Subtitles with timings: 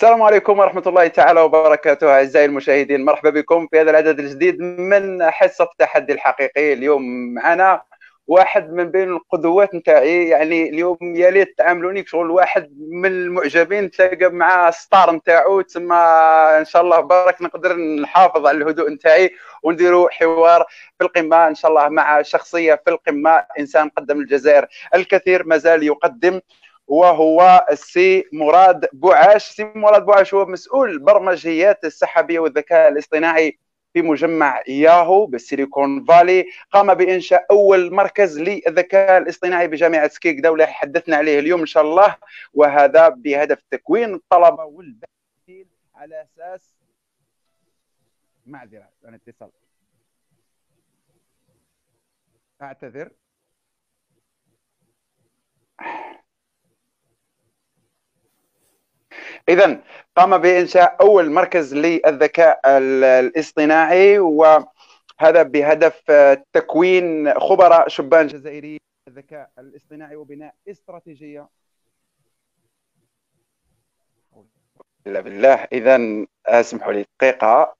[0.00, 5.30] السلام عليكم ورحمة الله تعالى وبركاته أعزائي المشاهدين مرحبا بكم في هذا العدد الجديد من
[5.30, 6.72] حصة التحدي الحقيقي.
[6.72, 7.82] اليوم معنا
[8.26, 14.30] واحد من بين القدوات نتاعي يعني اليوم يا ليت تعاملوني شغل واحد من المعجبين تلاقى
[14.30, 15.96] مع ستار نتاعو تسمى
[16.58, 19.30] إن شاء الله بارك نقدر نحافظ على الهدوء نتاعي
[19.62, 20.64] ونديروا حوار
[20.98, 25.82] في القمة إن شاء الله مع شخصية في القمة إنسان قدم الجزائر الكثير ما زال
[25.82, 26.40] يقدم
[26.90, 29.50] وهو السي مراد بوعاش.
[29.50, 33.58] سي مراد بوعاش هو مسؤول البرمجيات السحابية والذكاء الاصطناعي
[33.92, 36.46] في مجمع ياهو بالسيليكون فالي.
[36.72, 42.16] قام بإنشاء أول مركز للذكاء الاصطناعي بجامعة سكيكدة ولا حدثنا عليه اليوم إن شاء الله.
[42.54, 46.74] وهذا بهدف تكوين الطلبة والباحثين على أساس
[48.46, 49.50] معذرة عن اتصال
[52.62, 53.10] أعتذر.
[59.48, 59.80] اذا
[60.16, 66.02] قام بإنشاء أول مركز للذكاء الاصطناعي وهذا بهدف
[66.52, 71.48] تكوين خبراء شبان جزائريين الذكاء الاصطناعي وبناء استراتيجية.
[75.04, 75.20] بالله.
[75.20, 77.74] بالله اذا اسمحوا لي دقيقه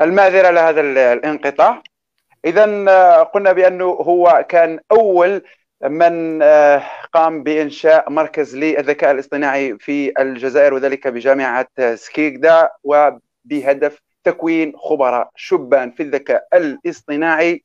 [0.00, 0.80] المعذره لهذا
[1.12, 1.82] الانقطاع
[2.44, 5.42] اذا آه، قلنا بأنه هو كان أول
[5.82, 15.30] من آه، قام بإنشاء مركز للذكاء الاصطناعي في الجزائر وذلك بجامعة سكيكدا وبهدف تكوين خبراء
[15.36, 17.64] شبان في الذكاء الاصطناعي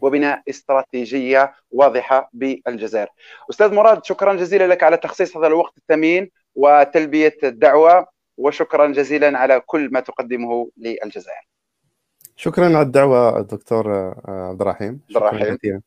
[0.00, 3.08] وبناء استراتيجية واضحة بالجزائر.
[3.50, 8.06] أستاذ مراد شكرا جزيلا لك على تخصيص هذا الوقت الثمين وتلبية الدعوة
[8.36, 11.48] وشكرا جزيلا على كل ما تقدمه للجزائر.
[12.36, 15.00] شكرا على الدعوة دكتور آه، عبد الرحيم.
[15.16, 15.82] عبد الرحيم.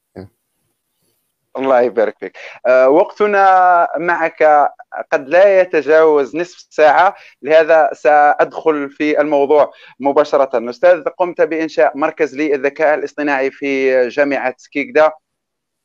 [1.58, 2.38] الله يبارك فيك.
[2.66, 4.70] آه، وقتنا معك
[5.12, 10.70] قد لا يتجاوز نصف ساعة لهذا سأدخل في الموضوع مباشرة.
[10.70, 15.12] أستاذ قمت بإنشاء مركز للذكاء الاصطناعي في جامعة سكيكدا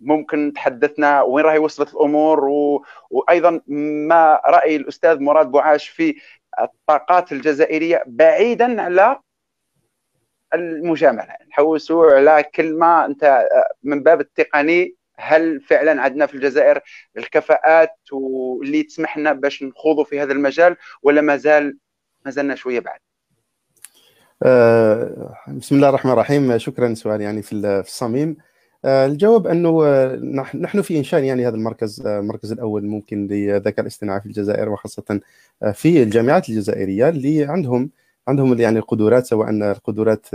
[0.01, 2.85] ممكن تحدثنا وين راهي وصلت الأمور و...
[3.11, 3.61] وأيضا
[4.09, 6.15] ما رأي الأستاذ مراد بوعاش في
[6.61, 9.21] الطاقات الجزائرية بعيدا على
[10.55, 11.37] المجاملة.
[11.51, 13.49] نحوسوا على كلمه أنت
[13.83, 16.81] من باب التقني هل فعلا عندنا في الجزائر
[17.17, 21.79] الكفاءات واللي تسمح لنا باش نخوضوا في هذا المجال ولا مازال
[22.25, 23.01] مازلنا شوية بعد؟
[24.43, 26.59] أه بسم الله الرحمن الرحيم.
[26.59, 28.37] شكرا سؤال يعني في الصميم.
[28.85, 30.17] الجواب أنه آه،
[30.55, 35.21] نحن في انشاء يعني هذا المركز آه، المركز الأول ممكن للذكاء الاصطناعي في الجزائر وخاصة
[35.73, 37.91] في الجامعات الجزائرية اللي عندهم
[38.29, 40.27] عندهم يعني القدرات سواء القدرات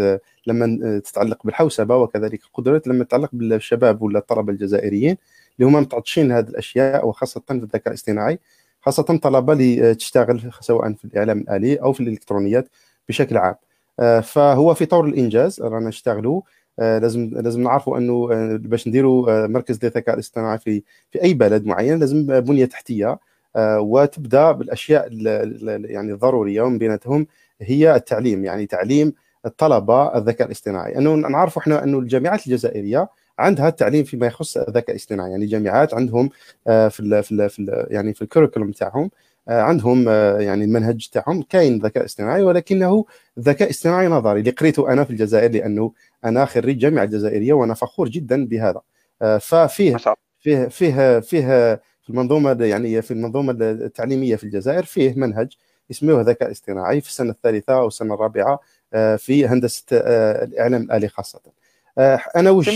[0.48, 5.18] لما تتعلق بالحوسبة وكذلك القدرات لما تتعلق بالشباب ولا الطلبة الجزائريين
[5.60, 8.40] اللي هم متعطشين هذه الأشياء وخاصة في الذكاء الاصطناعي
[8.82, 12.70] خاصة طلبة اللي تشتغل سواء في الإعلام الآلي أو في الإلكترونيات
[13.10, 13.56] بشكل عام.
[14.22, 16.42] فهو في طور الإنجاز رانا نشتغلوا
[16.80, 18.28] لازم لازم نعرفوا إنه
[18.58, 23.20] باش نديروا مركز للذكاء الاصطناعي في في أي بلد معين لازم بنية تحتية
[23.58, 25.14] آه، وتبدأ بالأشياء
[25.86, 27.28] يعني الضرورية ومن بيناتهم
[27.62, 29.14] هي التعليم يعني تعليم
[29.46, 30.98] الطلبة الذكاء الاصطناعي.
[30.98, 33.10] إنه نعرفوا إحنا إنه الجامعات الجزائرية
[33.40, 36.30] عندها التعليم فيما يخص الذكاء الاصطناعي يعني جامعات عندهم
[36.68, 39.10] آه، في ال في ال في ال يعني في الكوريكولوم تاعهم آه،
[39.48, 40.10] عندهم
[40.40, 43.06] يعني المنهج تاعهم كاين ذكاء اصطناعي ولكنه
[43.40, 44.40] ذكاء اصطناعي نظري.
[44.40, 45.94] اللي قريته أنا في الجزائر لأنه
[46.26, 48.82] أنا خريج جامعة جزائرية وأنا فخور جدا بهذا.
[49.40, 49.98] ففيه
[50.40, 55.58] فيه فيه فيه في المنظومة يعني في المنظومة التعليمية في الجزائر فيه منهج
[55.92, 58.60] اسمه ذكاء اصطناعي في السنة الثالثة أو السنة الرابعة
[58.94, 61.42] آه، في هندسة آه، الإعلام الآلي خاصة.
[61.98, 62.70] آه، أنا وش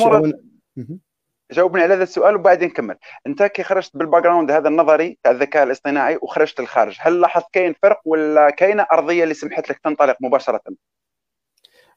[1.52, 2.96] جاوبني على هذا السؤال وبعدين نكمل
[3.28, 7.76] أنت كي خرجت بال background هذا النظري تاع الذكاء الاصطناعي وخرجت الخارج هل لاحظت كاين
[7.82, 10.62] فرق ولا كاينة أرضية اللي سمحت لك تنطلق مباشرة؟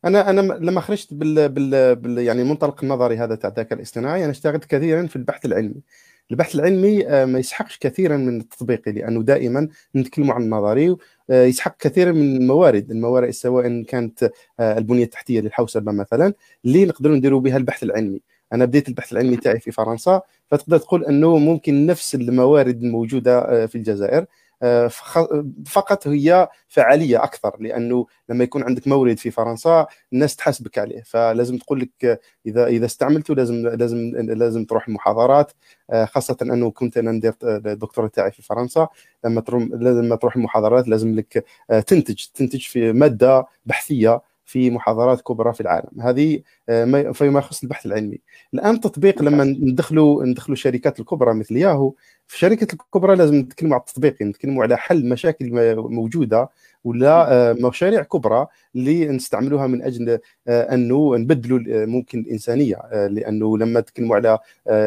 [0.05, 4.31] أنا أنا لما خرجت بال, بال, بال يعني المنطلق النظري هذا تاع الذكاء الاصطناعي أنا
[4.31, 5.83] اشتغلت كثيرا في البحث العلمي.
[6.31, 10.97] البحث العلمي آه، ما يسحقش كثيرا من التطبيقي لأنه دائما نتكلم عن النظري
[11.31, 14.31] آه، يسحق كثيرا من الموارد الموارد سواء كانت
[14.61, 16.35] آه، البنية التحتية للحوسبة مثلا
[16.65, 18.21] اللي نقدروا نديروا بها البحث العلمي.
[18.55, 23.75] أنا بديت البحث العلمي تاعي في فرنسا فتقدر تقول أنه ممكن نفس الموارد الموجودة في
[23.75, 24.27] الجزائر
[24.63, 24.89] آه،
[25.67, 31.03] فقط هي فعالية أكثر لأنه لما يكون عندك مورد في فرنسا الناس تحاسبك عليه.
[31.03, 35.53] فلازم تقول لك إذا إذا استعملته لازم لازم لازم تروح المحاضرات
[35.91, 38.89] آه، خاصة أنه كنت أنا ندير الدكتوراه تاعي في فرنسا.
[39.25, 39.43] لما
[39.73, 41.45] لما تروح المحاضرات لازم لك
[41.87, 46.01] تنتج تنتج في مادة بحثية في محاضرات كبرى في العالم.
[46.01, 48.21] هذه آه، فيما يخص البحث العلمي.
[48.55, 51.93] الآن تطبيق لما ندخلوا ندخلوا الشركات الكبرى مثل ياهو
[52.27, 56.49] في الشركات الكبرى لازم نتكلموا على التطبيق نتكلموا على حل مشاكل موجودة
[56.85, 58.47] ولا آه، مشاريع كبرى
[58.77, 60.19] اللي نستعملوها من أجل
[60.49, 62.77] آه، أنه نبدلوا ممكن الإنسانية.
[63.11, 64.39] لأنه لما تكلموا على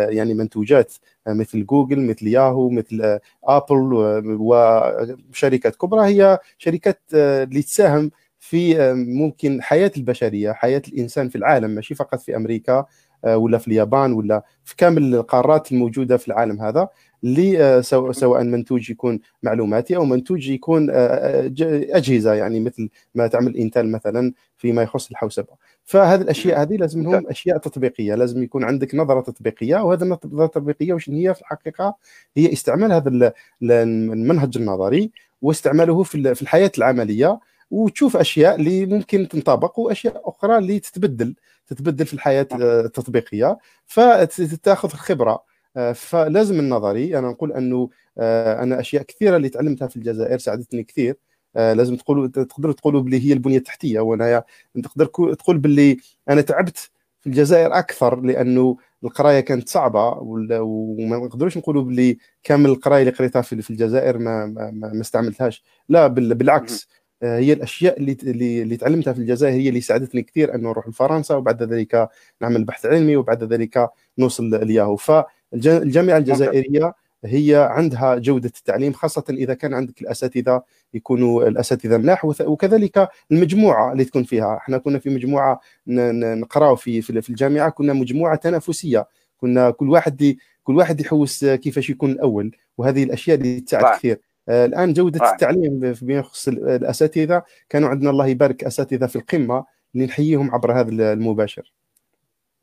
[0.10, 0.94] يعني منتوجات
[1.28, 3.94] مثل جوجل مثل ياهو مثل آبل
[4.40, 8.12] وشركات كبرى هي شركات اللي تساهم
[8.48, 12.86] في آه، ممكن حياة البشرية حياة الإنسان في العالم ماشي فقط في أمريكا
[13.26, 16.88] آه، ولا في اليابان ولا في كامل القارات الموجودة في العالم هذا
[17.24, 23.92] اللي آه، سواء منتوج يكون معلوماتي أو منتوج يكون أجهزة يعني مثل ما تعمل إنتل
[23.92, 25.54] مثلا فيما يخص الحوسبة.
[25.84, 30.94] فهذه الأشياء هذه لازم لهم أشياء تطبيقية لازم يكون عندك نظرة تطبيقية وهذه النظره التطبيقيه
[30.94, 31.96] وش هي في الحقيقة؟
[32.38, 35.12] هي استعمال هذا المنهج النظري
[35.42, 37.40] واستعماله في الحياة العملية
[37.72, 41.36] وتشوف أشياء اللي ممكن تنطبق وأشياء أخرى اللي تتبدل
[41.68, 42.62] تتبدل في الحياة نعم.
[42.62, 43.58] التطبيقية.
[43.86, 45.44] فتأخذ الخبرة.
[45.78, 50.84] آه، فلازم النظري أنا نقول أنه آه، أنا أشياء كثيرة اللي تعلمتها في الجزائر ساعدتني
[50.84, 51.18] كثير.
[51.56, 54.44] آه، لازم تقولوا تقدروا تقولوا بلي هي البنية التحتية وأنا
[54.84, 55.98] تقدر تقول باللي
[56.30, 56.78] أنا تعبت
[57.22, 63.42] في الجزائر أكثر لأنه القراية كانت صعبة وما نقدروش نقولوا باللي كامل القراية اللي قريتها
[63.42, 65.64] في الجزائر ما ما, ما استعملتهاش.
[65.90, 66.84] لا بالعكس.
[66.84, 68.18] آه، هي الأشياء اللي
[68.62, 72.10] اللي تعلمتها في الجزائر هي اللي ساعدتني كثير أنه نروح لفرنسا وبعد ذلك
[72.42, 74.96] نعمل بحث علمي وبعد ذلك نوصل لياهو.
[74.96, 76.94] فالجامعه الجزائرية
[77.26, 84.06] هي عندها جودة التعليم خاصة إذا كان عندك الأساتذة يكونوا الأساتذة ملاح وكذلك المجموعة اللي
[84.06, 84.58] تكون فيها.
[84.58, 89.08] إحنا كنا في مجموعة نقراو في في الجامعة كنا مجموعة تنافسية.
[89.38, 94.14] كنا كل واحد كل واحد يحوس كيفاش يكون الأول وهذه الأشياء اللي تساعد كثير.
[94.14, 95.32] آه، الآن جودة آه.
[95.32, 99.66] التعليم فيما يخص الأساتذة كانوا عندنا الله يبارك أساتذة في القمة
[99.96, 101.74] اللي نحييهم عبر هذا المباشر.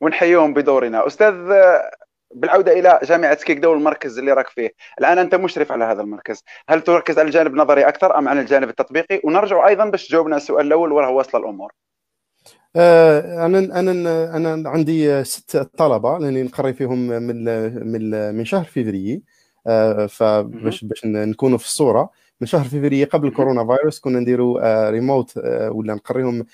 [0.00, 1.06] ونحييهم بدورنا.
[1.06, 1.34] أستاذ
[2.34, 4.70] بالعودة إلى جامعة كيكدا والمركز اللي راك فيه.
[4.98, 6.42] الآن أنت مشرف على هذا المركز.
[6.68, 10.66] هل تركز على الجانب النظري أكثر أم على الجانب التطبيقي؟ ونرجع أيضا باش تجاوبنا السؤال
[10.66, 11.72] الأول وراء وصل الأمور.
[12.76, 17.44] آه، أنا أنا أنا عندي ست طلبة لأني نقري فيهم من
[17.92, 19.14] من من شهر فيفري.
[19.14, 19.43] آه،
[20.08, 22.10] فباش باش نكونوا في الصورة.
[22.40, 26.46] من شهر فيفري قبل الكورونا فيروس كنا نديروا ريموت آه، آه، ولا نقريهم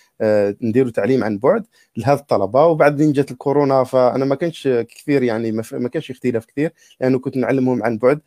[0.62, 1.66] نديروا تعليم عن بعد
[1.96, 2.66] لهذا الطلبة.
[2.66, 7.82] وبعدين جات الكورونا فأنا ما كانش كثير يعني ما كانش اختلاف كثير لأنه كنت نعلمهم
[7.82, 8.20] عن بعد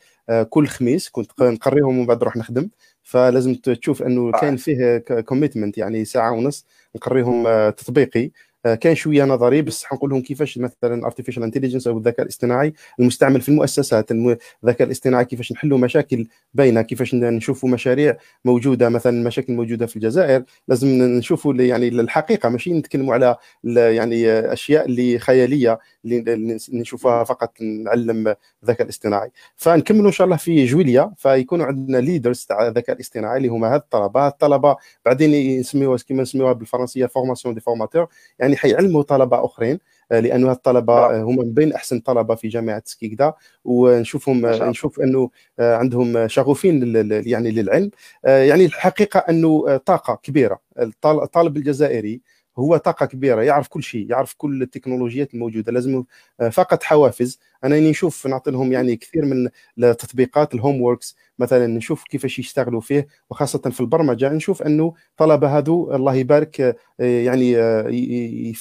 [0.50, 2.69] كل خميس كنت نقريهم ومن بعد نروح نخدم.
[3.03, 6.65] فلازم تشوف أنه كان فيه commitment يعني ساعة ونص
[6.95, 8.25] نقريهم تطبيقي.
[8.25, 8.31] آه،
[8.63, 13.42] كان شوية نظري بس حنقول لهم كيفاش مثلا ال artificial intelligence أو الذكاء الاصطناعي المستعمل
[13.42, 19.86] في المؤسسات الذكاء الاصطناعي كيفاش نحلوا مشاكل باينه كيفاش نشوفوا مشاريع موجودة مثلا مشاكل موجودة
[19.86, 27.24] في الجزائر لازم نشوفوا يعني الحقيقة ماشي نتكلموا على يعني أشياء اللي خيالية اللي نشوفها
[27.24, 29.31] فقط نعلم الذكاء الاصطناعي.
[29.56, 33.80] فنكملوا إن شاء الله في جويليا فيكونوا عندنا leaders تاع الذكاء الاصطناعي اللي هما هاد
[33.80, 34.27] الطلبة.
[34.27, 34.75] الطلبة
[35.06, 38.07] بعدين يسميوها كما نسميوها بالفرنسية formation des formateurs
[38.39, 39.79] يعني حيعلموا طلبة أخرين
[40.11, 43.33] آه، لأنه الطلبة آه، هما من بين أحسن طلبة في جامعة سكيكدا.
[43.65, 45.29] ونشوفهم نشوف أنه
[45.60, 46.95] آه، عندهم شغوفين
[47.27, 47.91] يعني للعلم.
[48.24, 50.60] يعني الحقيقة أنه طاقة كبيرة.
[51.05, 52.22] الطالب الجزائري
[52.57, 56.03] هو طاقة كبيرة يعرف كل شيء يعرف كل التكنولوجيات الموجودة لازم
[56.41, 57.39] آه، فقط حوافز.
[57.63, 59.50] أنا نشوف نعطي لهم يعني كثير من
[59.83, 65.95] التطبيقات الهوم ووركس مثلا نشوف كيفاش يشتغلوا فيه وخاصة في البرمجة نشوف أنه طلبة هذو
[65.95, 67.88] الله يبارك آه، يعني آه،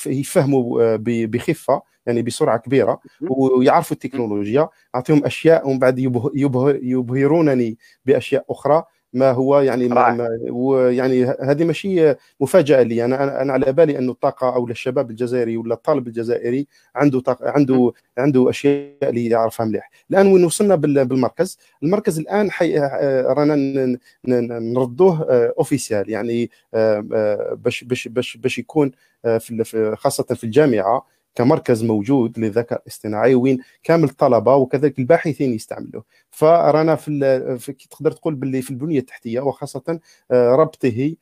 [0.07, 0.97] يفهموا
[1.27, 4.69] بخفة يعني بسرعة كبيرة ويعرفوا التكنولوجيا.
[4.95, 5.99] أعطيهم أشياء ومن بعد
[6.83, 8.85] يبهرونني بأشياء أخرى.
[9.13, 13.05] ما هو يعني ما ما ويعني هذه ماشي مفاجأة لي.
[13.05, 17.93] أنا أنا على بالي انه الطاقة أو الشباب الجزائري ولا الطالب الجزائري عنده طاقة عنده
[18.19, 19.91] عنده أشياء اللي يعرفها مليح.
[20.11, 22.79] الآن وين وصلنا بالمركز؟ المركز الآن حي...
[23.23, 25.27] رانا نردوه
[25.59, 28.93] اوفيسيال يعني آه، آه، باش باش باش باش يكون
[29.25, 36.05] آه، في خاصة في الجامعة كمركز موجود للذكاء الاصطناعي وين كامل الطلبة وكذلك الباحثين يستعملوه.
[36.31, 41.15] فرانا في, في تقدر تقول باللي في البنية التحتية وخاصة آه، ربطه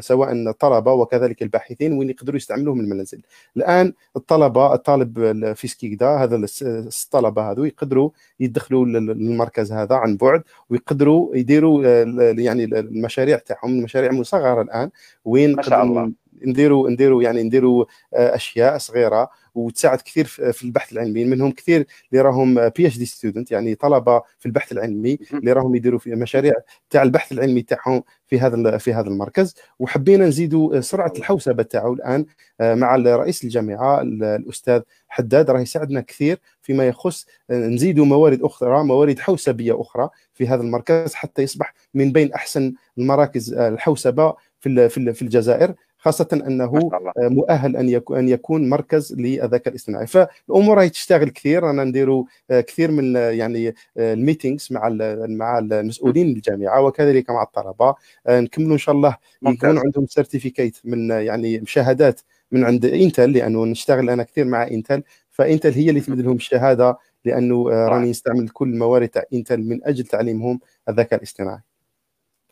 [0.00, 3.22] سواء الطلبة وكذلك الباحثين وين يقدروا يستعملوه من المنازل.
[3.56, 11.36] الآن الطلبة الطالب في سكيكدا هذا الطلبة هذو يقدروا يدخلوا للمركز هذا عن بعد ويقدروا
[11.36, 11.84] يديروا
[12.32, 14.90] يعني المشاريع تاعهم المشاريع مصغرة الآن
[15.24, 16.12] وين ما شاء الله.
[16.46, 21.24] نديروا نديروا يعني نديروا أشياء صغيرة وتساعد كثير في البحث العلمي.
[21.24, 26.14] منهم كثير اللي راهم PhD student يعني طلبة في البحث العلمي اللي راهم يديروا في
[26.14, 26.52] مشاريع
[26.90, 29.54] تاع البحث العلمي تاعهم في هذا في هذا المركز.
[29.78, 32.26] وحبينا نزيدوا سرعة الحوسبة تاعو الآن
[32.60, 35.50] آه، مع رئيس الجامعة الأستاذ حداد.
[35.50, 41.14] راه يساعدنا كثير فيما يخص آه، نزيدوا موارد أخرى موارد حوسبية أخرى في هذا المركز
[41.14, 45.74] حتى يصبح من بين أحسن المراكز آه، الحوسبة في في الجزائر.
[46.00, 51.70] خاصة أنه مؤهل أن يكون أن يكون مركز للذكاء الاصطناعي فالأمور راهي تشتغل كثير.
[51.70, 54.88] أنا نديروا آه، كثير من يعني آه، ال meetings مع
[55.28, 57.94] مع المسؤولين الجامعة وكذلك مع الطلبة.
[58.26, 59.16] آه، نكملوا إن شاء الله.
[59.42, 62.20] يكون عندهم certificate من يعني شهادات
[62.52, 66.98] من عند انتل لأنه نشتغل أنا كثير مع انتل فانتل هي اللي تمد لهم الشهاده
[67.24, 71.69] لأنه راني نستعمل كل الموارد تاع انتل من أجل تعليمهم الذكاء الاصطناعي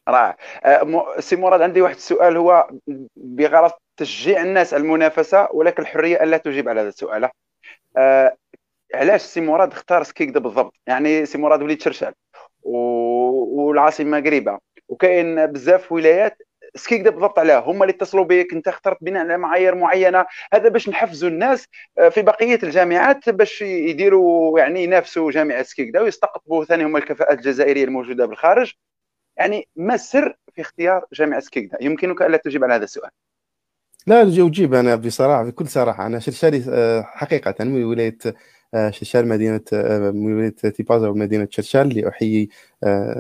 [0.09, 0.37] رائع.
[0.65, 2.71] أه، سي مراد عندي واحد السؤال هو
[3.17, 7.29] بغرض تشجيع الناس على المنافسة ولكن الحرية الا تجيب على هذا السؤال.
[7.97, 8.37] أه
[8.95, 12.13] علاش سي مراد اختار سكيكدا بالضبط؟ يعني سي مراد وليد شرشال
[12.63, 16.39] والعاصمة قريبة وكاين بزاف ولايات
[16.75, 20.27] سكيكدا بالضبط علاه هما اللي اتصلوا بك انت اخترت بناء على معايير معينة.
[20.53, 21.67] هذا باش نحفزوا الناس
[21.99, 27.85] أه، في بقية الجامعات باش يديروا يعني ينافسوا جامعة سكيكدا ويستقطبوا ثاني هما الكفاءات الجزائرية
[27.85, 28.75] الموجودة بالخارج.
[29.39, 33.11] يعني ما السر في اختيار جامعة سكيكدا؟ يمكنك ألا تجيب على هذا السؤال.
[34.07, 36.07] لا أجيب أنا بصراحة بكل صراحة.
[36.07, 38.19] أنا شرشالي آه، حقيقة من ولاية
[38.75, 42.49] آه، شرشال مدينة آه، من ولاية تيبازا ومدينة شرشال اللي أحيي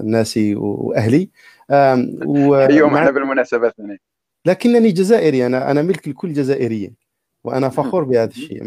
[0.04, 1.30] ناسي وأهلي.
[1.70, 3.98] اليوم إحنا بالمناسبة ثانية
[4.46, 6.94] لكنني جزائري أنا أنا ملك لكل جزائريين
[7.44, 8.62] وأنا فخور بهذا الشيء.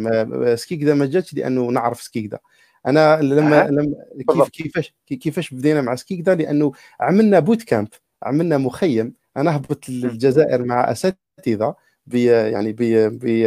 [0.55, 2.39] سكيكدا ما جاتش لأنه نعرف سكيكدا.
[2.85, 3.95] أنا لما لما
[4.29, 7.88] كيف كيفاش كيفاش بدينا مع سكيكدا لأنه عملنا boot camp
[8.23, 9.13] عملنا مخيم.
[9.38, 11.75] أنا هبط للجزائر مع أساتذة
[12.07, 13.41] بي يعني بي بي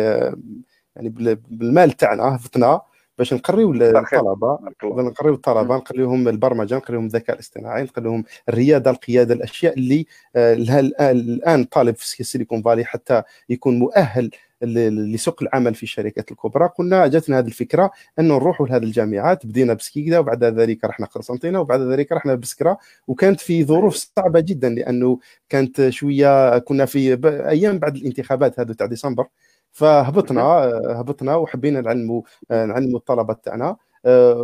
[0.97, 1.09] يعني
[1.49, 2.81] بالمال تاعنا هبطنا
[3.19, 4.59] باش نقريو الطلبة.
[4.83, 10.55] نقريو الطلبة نقريوهم البرمجة نقريوهم الذكاء الاصطناعي نقريوهم الرياده القيادة الأشياء اللي آه،
[11.00, 14.31] الآن طالب في سيليكون فالي حتى يكون مؤهل
[14.64, 20.18] لسوق العمل في الشركات الكبرى قلنا جاتنا هذه الفكرة انه نروحوا لهذه الجامعات بدينا بسكيكدا
[20.18, 22.78] وبعد ذلك رحنا قسنطينة وبعد ذلك رحنا بسكرة
[23.09, 25.18] وكانت في ظروف صعبة جدا لأنه
[25.49, 27.18] كانت شوية كنا في
[27.49, 29.26] أيام بعد الانتخابات هذو تاع ديسمبر
[29.73, 30.42] فهبطنا
[31.00, 33.76] هبطنا وحبينا نعلموا نعلموا الطلبة تاعنا.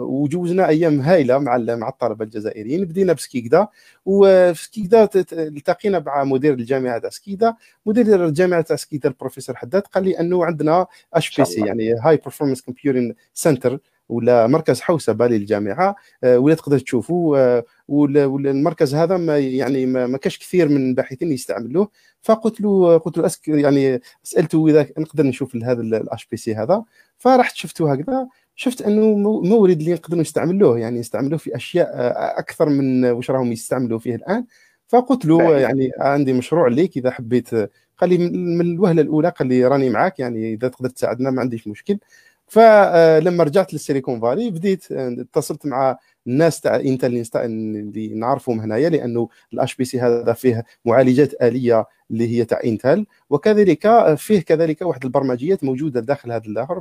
[0.03, 3.69] وجوزنا أيام هائله مع مع الطلبة الجزائريين بدينا بسكيكدا
[4.07, 7.55] وفي سكيكدا التقينا مع مدير الجامعة تاع سكيكدا.
[7.87, 13.13] مدير الجامعة تاع سكيكدا البروفيسور حداد قال لي أنه عندنا HPC يعني high performance computing
[13.35, 13.79] center
[14.09, 15.95] ولا مركز حوسبة للجامعة.
[16.25, 21.91] آه، ولا تقدر تشوفوا آه، والمركز هذا ما يعني ما كاش كثير من الباحثين يستعملوه.
[22.23, 26.85] فقلت له قلت له est-ce que يعني سألته إذا نقدر نشوف هذا ال HPC هذا.
[27.19, 28.29] فرحت شفته هكذا.
[28.57, 33.53] شفت انه مورد اللي نقدروا نستعملوه يعني يستعملوه في أشياء آه، أكثر من واش راهم
[33.53, 34.45] يستعملوا فيه الآن.
[34.89, 37.55] فقلت له يعني عندي مشروع ليك إذا حبيت
[37.99, 41.69] قال لي من الوهلة الأولى قال لي راني معاك يعني إذا تقدر تساعدنا ما عنديش
[41.69, 41.99] مشكل.
[42.51, 48.89] فلما رجعت لل Silicon Valley بديت آه، اتصلت مع الناس تاع Intel اللي نعرفهم هنايا
[48.91, 55.05] لأنه ال HPC هذا فيه معالجات آلية اللي هي تاع Intel وكذلك فيه كذلك واحد
[55.05, 56.79] البرمجيات موجودة داخل هذا الآخر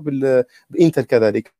[0.69, 1.58] ب Intel كذلك.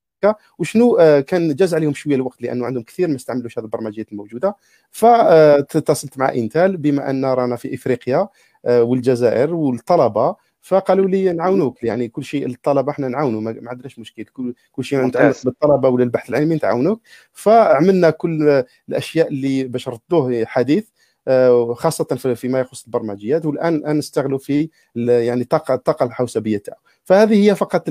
[0.60, 4.56] وشنو آه، كان جاز عليهم شوية الوقت لأنه عندهم كثير ما استعملوش هذه البرمجيات الموجودة.
[4.92, 8.28] فاتصلت مع Intel بما أن رانا في إفريقيا
[8.66, 10.36] آه، والجزائر والطلبة.
[10.62, 14.24] فقالوا لي نعاونوك يعني كل شيء الطلبة إحنا نعاونوا ما عندناش مشكل.
[14.24, 17.02] كل كل شيء متعلق بالطلبة ولا البحث العلمي نتعاونوك.
[17.34, 20.88] فعملنا كل الأشياء اللي باش ردوه حديث
[21.28, 23.46] آه، خاصه فيما يخص البرمجيات.
[23.46, 26.80] والآن نستغلوا في يعني الطاقه الطاقه الحوسبية تاعو.
[27.04, 27.90] فهذه هي فقط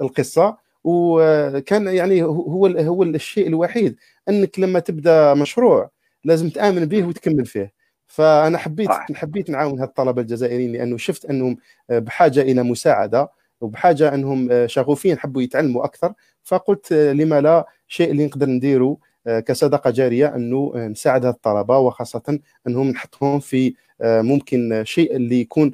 [0.00, 0.56] القصة.
[0.84, 3.96] وكان يعني هو هو الشيء الوحيد
[4.28, 5.90] أنك لما تبدأ مشروع
[6.24, 7.72] لازم تآمن به وتكمل فيه.
[8.06, 11.56] فأنا حبيت حبيت نعاون هالطلبة الجزائريين لأنه شفت أنهم
[11.90, 16.12] بحاجة إلى مساعدة وبحاجة أنهم شغوفين حبوا يتعلموا أكثر.
[16.42, 18.96] فقلت لما لا شيء اللي نقدر نديره
[19.26, 25.72] كصدقة جارية أنه نساعد الطلبه وخاصة أنهم نحطهم في ممكن شيء اللي يكون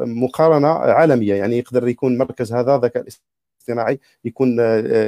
[0.00, 1.34] مقارنة عالمية.
[1.34, 3.06] يعني يقدر يكون مركز هذا ذكاء
[3.68, 4.60] اصطناعي يكون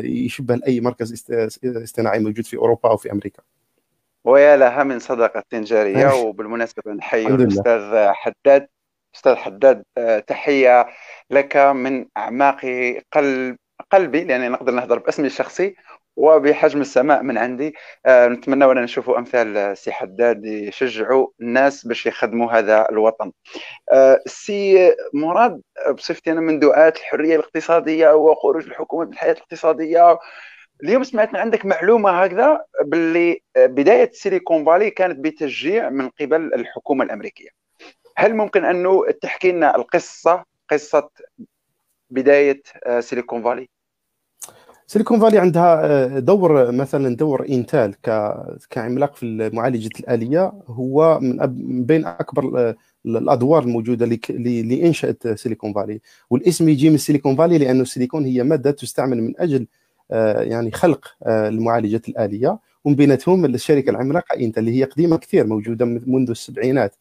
[0.05, 1.31] يشبه اي مركز
[1.65, 3.43] اصطناعي موجود في أوروبا أو في أمريكا.
[4.25, 8.69] ويا لها من صداقة جارية وبالمناسبة نحيي الأستاذ حداد.
[9.15, 10.87] أستاذ حداد آه، تحية
[11.31, 12.61] لك من أعماق
[13.13, 13.57] قلب
[13.91, 15.77] قلبي لأني نقدر نهضر باسمي الشخصي.
[16.17, 17.75] وبحجم السماء من عندي.
[18.07, 23.33] آه، نتمنى ولا نشوفوا أمثال سي حداد يشجعوا الناس باش يخدموا هذا الوطن.
[23.93, 25.63] آه، سي مراد
[25.95, 30.19] بصفتي أنا من دعاة الحرية الاقتصادية وخروج الحكومة من الحياة الاقتصادية.
[30.83, 37.49] اليوم سمعت عندك معلومة هكذا باللي بداية سيليكون فالي كانت بتشجيع من قبل الحكومة الأمريكية.
[38.17, 41.11] هل ممكن أنه تحكي لنا القصة قصة
[42.11, 43.69] بداية آه، سيليكون فالي؟
[44.91, 47.95] سيليكون فالي عندها آه، دور مثلا دور إنتال
[48.71, 50.53] كعملاق في معالجه الآلية.
[50.67, 56.01] هو من بين أكبر آه، الأدوار الموجودة اللي انشات سيليكون فالي.
[56.31, 59.67] والاسم يجي من سيليكون فالي لأنه السيليكون هي مادة تستعمل من أجل
[60.51, 62.59] يعني خلق المعالجة الآلية.
[62.85, 66.95] ومن بيناتهم الشركة العملاقة انتل اللي هي قديمة كثير موجودة منذ السبعينات.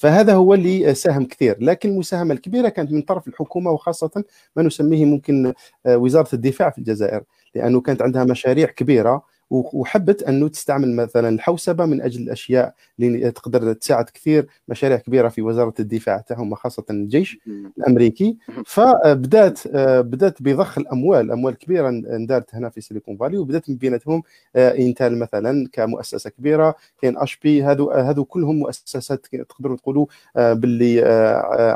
[0.00, 1.56] فهذا هو اللي ساهم كثير.
[1.60, 4.24] لكن المساهمة الكبيرة كانت من طرف الحكومة وخاصة
[4.56, 5.52] ما نسميه ممكن
[5.86, 7.22] آه، وزارة الدفاع في الجزائر
[7.54, 13.72] لأنه كانت عندها مشاريع كبيرة وحبت أنه تستعمل مثلا الحوسبة من أجل الأشياء اللي تقدر
[13.72, 17.38] تساعد كثير مشاريع كبيرة في وزارة الدفاع تاعهم خاصة الجيش
[17.78, 18.36] الأمريكي.
[18.66, 19.68] فبدأت
[20.00, 24.22] بدأت بضخ الأموال أموال كبيرة اندارت هنا في Silicon Valley وبدأت من بيناتهم
[24.56, 31.02] Intel مثلا كمؤسسة كبيرة كاين HP هذو هذو كلهم مؤسسات تقدروا تقولوا باللي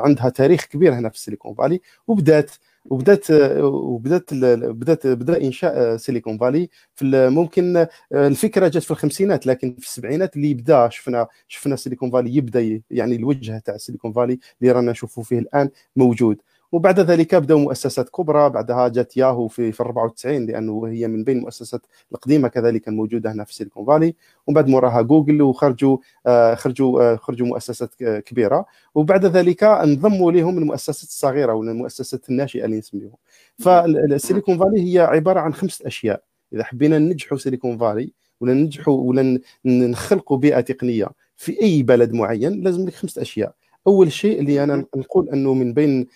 [0.05, 2.51] عندها تاريخ كبير هنا في Silicon Valley وبدأت
[2.85, 9.87] وبدات وبدات بدات بدا إنشاء Silicon Valley في ممكن الفكرة جات في الخمسينات لكن في
[9.87, 14.91] السبعينات اللي بدا شفنا شفنا Silicon Valley يبدا يعني الوجه تاع Silicon Valley اللي رانا
[14.93, 16.37] نشوفوا فيه الآن موجود.
[16.73, 18.51] وبعد ذلك بدأوا مؤسسات كبرى.
[18.51, 23.45] بعدها جات ياهو في في 94 لأنه هي من بين المؤسسات القديمة كذلك الموجودة هنا
[23.45, 24.15] في سيليكون فالي.
[24.47, 28.67] ومن بعد موراها جوجل وخرجوا آه خرجوا آه خرجوا مؤسسات كبيرة.
[28.95, 33.13] وبعد ذلك انضموا لهم المؤسسات الصغيرة ولا المؤسسات الناشئة اللي نسميهم
[33.59, 36.23] فالسيليكون فالي هي عبارة عن خمسه أشياء.
[36.53, 42.63] إذا حبينا ننجحوا سيليكون فالي ولا ننجحوا ولا نخلقوا بيئة تقنية في أي بلد معين
[42.63, 43.55] لازم لك خمسه أشياء.
[43.87, 46.07] أول شيء اللي أنا نقول أنه من بين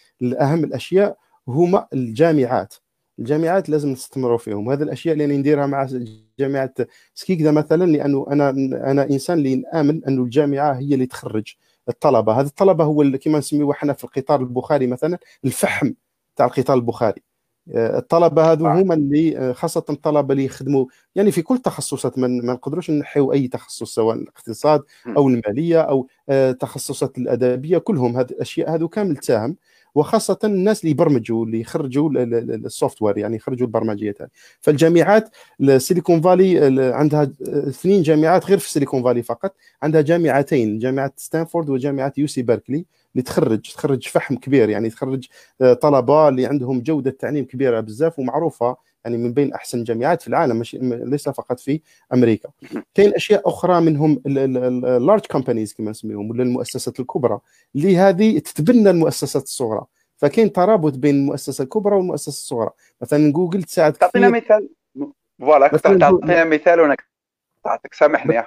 [0.40, 1.16] اهم الأشياء
[1.48, 2.74] هما الجامعات.
[3.18, 4.70] الجامعات لازم نستمروا فيهم.
[4.70, 5.88] هذه الأشياء اللي أنا نديرها مع
[6.38, 6.74] جامعة
[7.14, 8.50] سكيكدا مثلا لأنه أنا
[8.90, 11.54] أنا إنسان اللي نامن أنه الجامعة هي اللي تخرج
[11.88, 12.32] الطلبة.
[12.40, 15.92] هذه الطلبة هو كما نسميوه إحنا في القطار البخاري مثلا الفحم
[16.36, 17.22] تاع القطار البخاري.
[17.74, 22.90] الطلبة هذو هما اللي آه، خاصة الطلبة اللي يخدموا يعني في كل التخصصات ما نقدروش
[22.90, 24.82] نحيوا أي تخصص سواء الاقتصاد
[25.16, 29.56] أو المالية أو التخصصات آه، الأدبية كلهم هذه الاشياء هذو كامل تساهم
[29.94, 34.18] وخاصة الناس اللي يبرمجوا اللي يخرجوا ال software يعني يخرجوا البرمجيات
[34.60, 35.30] فالجامعات
[35.76, 36.58] Silicon Valley
[36.94, 39.54] عندها اثنين جامعات غير في Silicon Valley فقط.
[39.82, 45.26] عندها جامعتين جامعة ستانفورد وجامعة UC Berkeley اللي تخرج تخرج فخم كبير يعني تخرج
[45.60, 50.28] آه، طلبة اللي عندهم جودة تعليم كبيرة بزاف ومعروفة يعني من بين أحسن الجامعات في
[50.28, 51.80] العالم مش ليس فقط في
[52.12, 52.50] أمريكا.
[52.94, 57.38] كاين أشياء أخرى منهم ال large companies كما نسميهم ولا المؤسسات الكبرى.
[57.76, 59.84] اللي هذه تتبنى المؤسسات الصغرى.
[60.16, 62.70] فكاين ترابط بين المؤسسة الكبرى والمؤسسة الصغرى.
[63.00, 64.68] مثلا جوجل تساعد تعطينا مثال.
[65.40, 66.96] voilà تعطينا مثال وأنا
[67.92, 68.42] سامحني.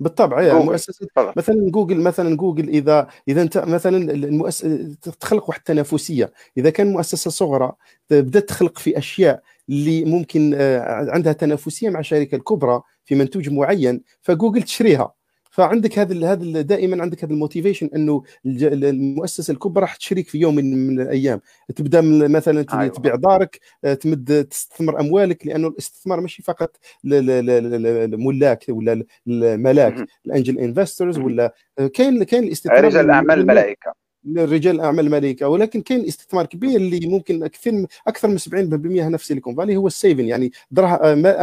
[0.00, 6.32] بالطبع يعني مؤسسه مثلا جوجل مثلا جوجل اذا إذا أنت مثلا المؤسسه تخلق واحد التنافسيه
[6.56, 7.72] إذا كان مؤسسة صغرى
[8.10, 14.02] بدأت تخلق في أشياء اللي ممكن آه، عندها تنافسية مع الشركة الكبرى في منتوج معين
[14.22, 15.12] فجوجل تشريها.
[15.50, 20.54] فعندك هذا هذا دائما عندك هذا ال motivation إنه المؤسسة الكبرى راح تشريك في يوم
[20.54, 21.40] من الأيام.
[21.76, 22.94] تبدأ مثلا أيوة.
[22.94, 30.58] تبيع دارك آه، تمد تستثمر أموالك لأنه الاستثمار ماشي فقط الملاك ولا الملاك ال angel
[30.58, 34.05] investors ولا آه، كاين كاين الاستثمار رجال الأعمال الملائكة.
[34.36, 39.26] رجال أعمال الملائكة ولكن كاين استثمار كبير اللي ممكن كثير أكثر من 70% هنا في
[39.26, 40.52] Silicon Valley هو ال saving يعني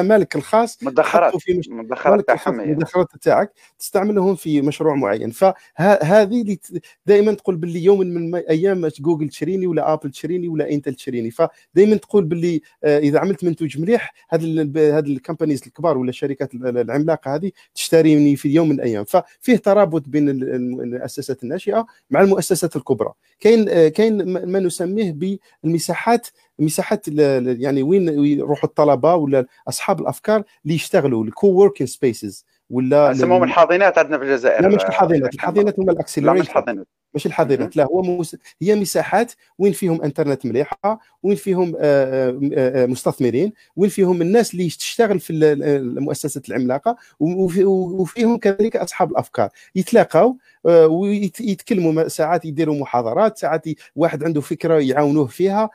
[0.01, 1.69] مالك الخاص مدخرات في مش...
[1.69, 5.31] مدخرات تاعك تستعملهم في مشروع معين.
[5.31, 6.59] فهذه اللي
[7.05, 11.31] دائما تقول باللي يوم من الأيام جوجل تشريني ولا Apple تشريني ولا Intel تشريني.
[11.31, 16.53] فدائما تقول باللي آه، إذا عملت منتوج مليح هذه هذه ال companies الكبار ولا الشركات
[16.55, 19.03] العملاقة هذه تشتريني في يوم من الأيام.
[19.03, 23.13] ففيه ترابط بين المؤسسات الناشئة مع المؤسسات الكبرى.
[23.39, 26.27] كاين كاين ما نسميه بالمساحات
[26.59, 33.43] مساحات يعني وين يروحوا الطلبة ولا أصحاب الأفكار اللي يشتغلوا ال coworking spaces ولا نسموهم
[33.43, 34.61] الحاضنات عندنا في الجزائر.
[34.61, 38.37] لا مش الحاضنات الحاضنات هما ال accelerator ماشي الحاضنات لا هو مس...
[38.61, 44.69] هي مساحات وين فيهم انترنت مليحة وين فيهم آه، آه، مستثمرين وين فيهم الناس اللي
[44.69, 49.49] تشتغل في المؤسسات العملاقة وفيهم كذلك أصحاب الأفكار.
[49.75, 55.69] يتلاقاو ويتكلموا ساعات يديروا محاضرات ساعات واحد عنده فكرة يعاونوه فيها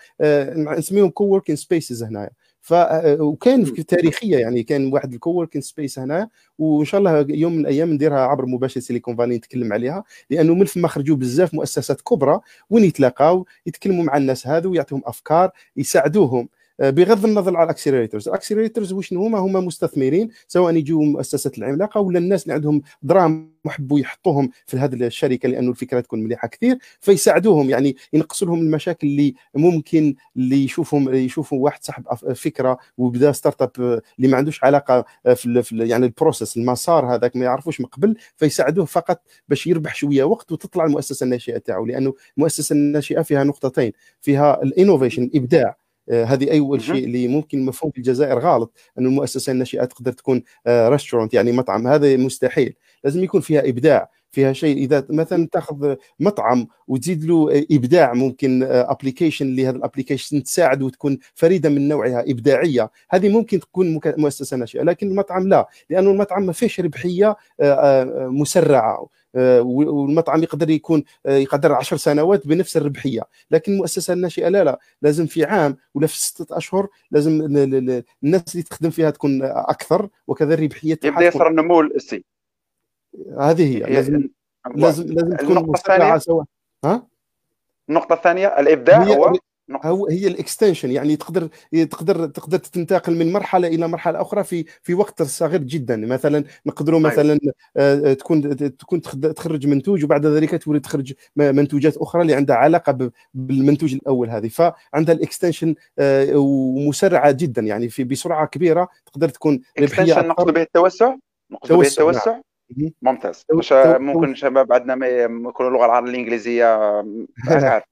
[0.56, 2.30] نسميهم coworking spaces هنايا.
[2.68, 2.74] ف
[3.20, 6.28] وكان تاريخية يعني كان واحد ال coworking space هنا
[6.58, 10.64] وإن شاء الله يوم من الأيام نديرها عبر مباشر Silicon Valley نتكلم عليها لأنه من
[10.64, 16.38] فما خرجوا بزاف مؤسسات كبرى وين يتلاقاو يتكلموا مع الناس هذو ويعطيهم أفكار يساعدوهم.
[16.44, 21.58] آه، بغض النظر على ال accelerators ال accelerators وشنو هما؟ هما مستثمرين سواء يجوا مؤسسات
[21.58, 26.48] العملاقة ولا الناس اللي عندهم دراهم وحبوا يحطوهم في هذه الشركة لأنه الفكرة تكون مليحة
[26.48, 33.32] كثير فيساعدوهم يعني ينقصوا لهم المشاكل اللي ممكن اللي يشوفهم يشوفوا واحد صاحب فكرة وبدا
[33.32, 37.86] startup اللي ما عندوش علاقة في, في يعني ال process المسار هذاك ما يعرفوش من
[37.86, 43.44] قبل فيساعدوه فقط باش يربح شوية وقت وتطلع المؤسسة الناشئة تاعو لأنه المؤسسة الناشئة فيها
[43.44, 45.68] نقطتين فيها ال innovation الإبداع.
[45.68, 50.42] آه، هذه أول شيء اللي ممكن مفهوم في الجزائر غلط أن المؤسسة الناشئة تقدر تكون
[50.68, 51.86] restaurant آه، يعني مطعم.
[51.86, 52.74] هذا مستحيل.
[53.04, 54.10] لازم يكون فيها إبداع.
[54.30, 54.76] فيها شيء.
[54.76, 61.18] إذا مثلا تأخذ مطعم وتزيد له إبداع ممكن application اللي هذا ال application تساعد وتكون
[61.34, 62.90] فريدة من نوعها إبداعية.
[63.10, 64.82] هذه ممكن تكون مؤسسة ناشئة.
[64.82, 65.68] لكن المطعم لا.
[65.90, 68.92] لأنه المطعم ما فيش ربحية آه، مسرعة.
[68.92, 73.22] آه، والمطعم يقدر يكون آه، يقدر 10 سنوات بنفس الربحية.
[73.50, 77.40] لكن المؤسسة الناشئه لا لا لازم في عام ولا في ستة أشهر لازم
[78.24, 82.24] الناس اللي تخدم فيها تكون أكثر وكذا الربحية يبدأ يصير النمو الأسي.
[83.38, 83.94] هذه هي.
[83.94, 84.28] لازم
[84.74, 86.44] لازم لازم تكون مسرعه سواء
[86.84, 87.06] ها؟
[87.88, 89.32] النقطة الثانية الإبداع هو؟
[89.84, 94.94] هو هي الإكستنشن يعني تقدر تقدر تقدر تنتقل من مرحلة إلى مرحلة أخرى في في
[94.94, 95.96] وقت صغير جدا.
[95.96, 97.06] مثلا نقدروا طيب.
[97.06, 97.38] مثلا
[97.76, 99.00] آه، تكون تكون
[99.34, 104.48] تخرج منتوج وبعد ذلك تولي تخرج منتوجات أخرى اللي عندها علاقة بالمنتوج الأول هذه.
[104.48, 107.62] فعندها الإكستنشن آه، ومسرعة جدا.
[107.62, 111.14] يعني في بسرعة كبيرة تقدر تكون ربحية نقصد به التوسع؟
[111.50, 112.40] نقصد به التوسع؟
[112.76, 112.92] نعم.
[113.02, 113.44] ممتاز.
[113.74, 116.64] ممكن شباب عندنا ما يكونوا اللغة العربية الإنجليزية
[117.48, 117.84] عارف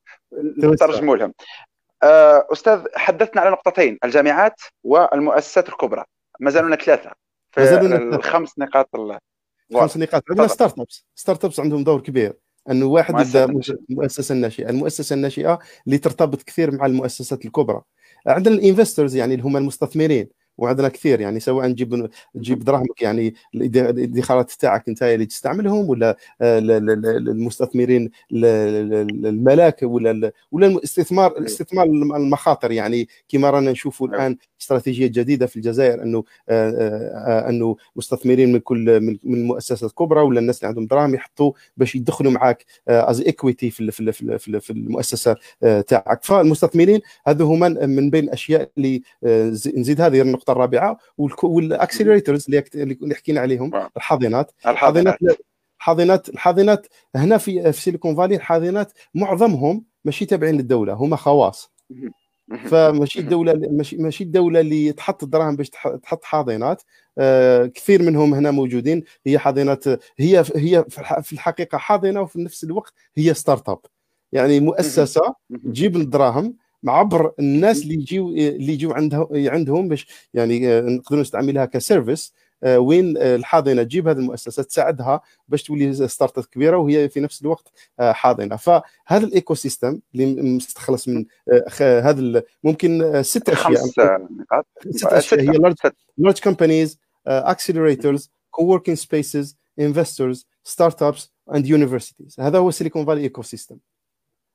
[0.58, 1.28] نترجموا لهم.
[1.28, 1.65] آه،
[2.52, 6.04] أستاذ حدثنا على نقطتين الجامعات والمؤسسات الكبرى.
[6.40, 7.10] ما زالوا ثلاثة
[7.52, 8.88] في الخمس نقاط
[9.74, 10.22] خمس نقاط.
[10.30, 12.32] عندنا startups startups عندهم دور كبير.
[12.70, 13.44] انه واحد يبدا
[13.90, 17.82] المؤسسه الناشئه المؤسسة الناشئة اللي ترتبط كثير مع المؤسسات الكبرى.
[18.26, 20.28] عندنا ال investors يعني اللي هم المستثمرين.
[20.58, 26.58] وعندنا كثير يعني سواء تجيب تجيب دراهمك يعني الإدخارات تاعك أنت اللي تستعملهم ولا آه،
[26.58, 31.38] المستثمرين الملاك ولا ولا الاستثمار أيوه.
[31.40, 34.16] الاستثمار المخاطر يعني كما رانا نشوفوا أيوه.
[34.16, 40.20] الآن استراتيجية جديدة في الجزائر أنه آه، آه، أنه مستثمرين من كل من المؤسسات الكبرى
[40.20, 45.36] ولا الناس اللي عندهم دراهم يحطوا باش يدخلوا معك as equity في في في المؤسسة
[45.60, 46.24] تاعك.
[46.24, 49.02] فالمستثمرين هذو هما من بين الاشياء اللي
[49.76, 50.98] نزيد هذه النقطه النقطة الرابعة
[51.42, 54.52] وال accelerators اللي حكينا عليهم الحاضنات.
[54.66, 55.18] الحاضنات.
[55.80, 61.72] الحاضنات الحاضنات هنا في في Silicon Valley الحاضنات معظمهم ماشي تابعين للدولة هما خواص.
[62.54, 65.70] فماشي الدولة ماشي ماشي الدولة اللي تحط الدراهم باش
[66.02, 66.82] تحط حاضنات.
[67.18, 69.02] آه كثير منهم هنا موجودين.
[69.26, 69.84] هي حاضنات
[70.18, 70.84] هي هي
[71.22, 73.78] في الحقيقة حاضنة وفي نفس الوقت هي startup
[74.32, 76.56] يعني مؤسسة تجيب الدراهم
[76.88, 82.34] عبر الناس اللي يجيو اللي يجيو عندهم عندهم باش يعني آه، نقدروا نستعملها ك service.
[82.64, 87.72] وين آه، الحاضنة؟ تجيب هذه المؤسسة تساعدها باش تولي startup كبيرة وهي في نفس الوقت
[88.00, 88.56] حاضنة.
[88.56, 91.24] فهذا ال ecosystem اللي مستخلص من
[91.80, 93.74] هذا ممكن ست أشياء.
[93.74, 93.98] خمس
[94.30, 94.66] نقاط.
[94.90, 95.40] ست أشياء.
[95.40, 95.74] هي لارج
[96.18, 103.78] لارج كومبانيز اكسلريتورز كووركينج سبيسز انفسترز ستارت ابس اند يونيفرسيتيز هذا هو Silicon Valley ecosystem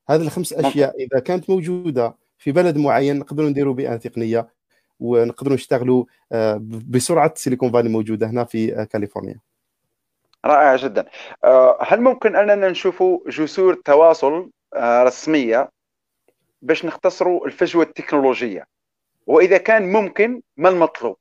[0.09, 4.60] هذه الخمس أشياء إذا كانت موجودة في بلد معين نقدروا نديروا بيئة تقنية.
[5.01, 9.39] ونقدروا نشتغلوا آه، بسرعة سيليكون فالي موجودة هنا في آه، كاليفورنيا.
[10.45, 11.05] رائع جدا.
[11.43, 15.69] آه، هل ممكن أننا نشوف جسور تواصل رسمية
[16.61, 18.67] باش نختصروا الفجوة التكنولوجية؟
[19.27, 21.17] وإذا كان ممكن ما المطلوب؟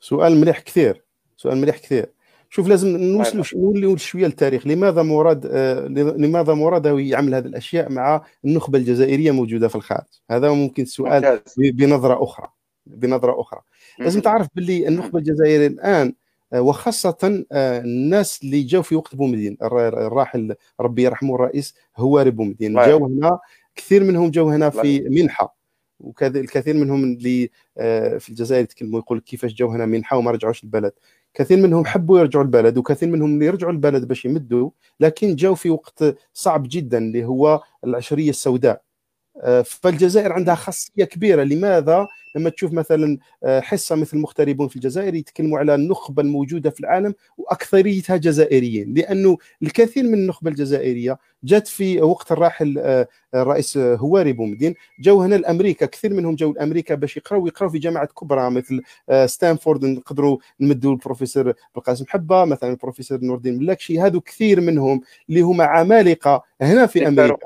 [0.00, 1.04] سؤال مليح كثير.
[1.36, 2.06] سؤال مليح كثير.
[2.52, 8.24] شوف لازم نوصلوا نولوا شوية للتاريخ لماذا مراد آه لماذا مراد يعمل هذه الأشياء مع
[8.44, 12.48] النخبة الجزائرية موجودة في الخارج؟ هذا ممكن سؤال بنظرة أخرى.
[12.86, 13.60] بنظرة أخرى.
[13.98, 16.14] لازم تعرف باللي النخبة الجزائرية الآن
[16.52, 22.74] آه وخاصة آه الناس اللي جاوا في وقت بومدين الراحل ربي يرحمه الرئيس هواري بومدين
[22.74, 23.38] جاوا هنا
[23.76, 25.60] كثير منهم جاوا هنا في منحة.
[26.00, 27.50] وكذا الكثير منهم اللي
[28.18, 30.92] في الجزائر يتكلموا يقول كيفاش جاوا هنا منحة وما رجعوش البلد.
[31.34, 36.04] كثير منهم حبوا يرجعوا البلد وكثير منهم يرجعوا البلد باش يمدوا لكن جاوا في وقت
[36.34, 38.82] صعب جدا اللي هو العشرية السوداء.
[39.64, 41.42] فالجزائر عندها خاصية كبيرة.
[41.42, 46.80] لماذا؟ لما تشوف مثلا آه، حصة مثل مغتربون في الجزائر يتكلموا على النخبة الموجودة في
[46.80, 54.32] العالم وأكثريتها جزائريين لأنه الكثير من النخبة الجزائرية جات في وقت الراحل آه، الرئيس هواري
[54.32, 54.74] بومدين.
[55.00, 58.82] جاوا هنا لأمريكا كثير منهم جاوا لأمريكا باش يقراوا يقراوا في جامعات كبرى مثل
[59.26, 64.00] ستانفورد نقدروا نمدوا البروفيسور بالقاسم حبة مثلا البروفيسور نور الدين ملاكشي.
[64.00, 67.36] هذو كثير منهم اللي هما عمالقة هنا في أمريكا.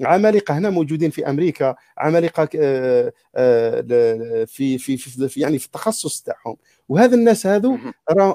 [0.00, 6.56] عمالقه هنا موجودين في أمريكا عمالقه آه، آه، في في في يعني في التخصص تاعهم.
[6.88, 7.78] وهذا الناس هذو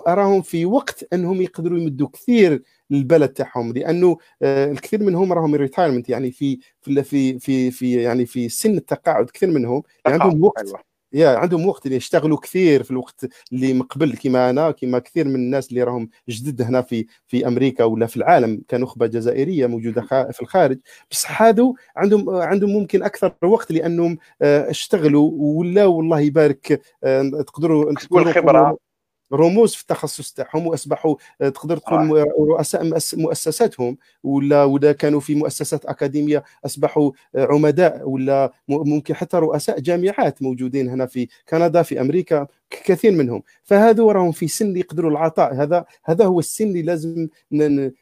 [0.08, 3.74] اراهم في وقت أنهم يقدروا يمدوا كثير للبلد تاعهم.
[3.74, 9.30] لأنه آه، الكثير منهم راهم ريتايرمنت يعني في في في في يعني في سن التقاعد
[9.30, 9.84] كثير منهم.
[10.06, 10.97] عندهم وقت أيوة.
[11.14, 15.36] يا عندهم وقت اللي يشتغلوا كثير في الوقت اللي مقبل كما أنا كما كثير من
[15.36, 18.62] الناس اللي راهم جدد هنا في في أمريكا ولا في العالم.
[18.70, 20.80] كنخبه جزائرية موجودة في الخارج.
[21.12, 27.94] بصح هادو عندهم عندهم ممكن أكثر وقت لأنهم آه، اشتغلوا ولا والله يبارك آه، تقدروا
[27.94, 28.87] تقدروا الخبره
[29.34, 32.26] رموز في التخصص تاعهم وأصبحوا آه، تقدر تقول.
[32.40, 39.80] رؤساء مؤسساتهم ولا ولا كانوا في مؤسسات أكاديمية أصبحوا آه، عمداء ولا ممكن حتى رؤساء
[39.80, 43.44] جامعات موجودين هنا في كندا في أمريكا كثير منهم.
[43.64, 45.54] فهذو راهم في سن يقدروا العطاء.
[45.54, 47.28] هذا هذا هو السن اللي لازم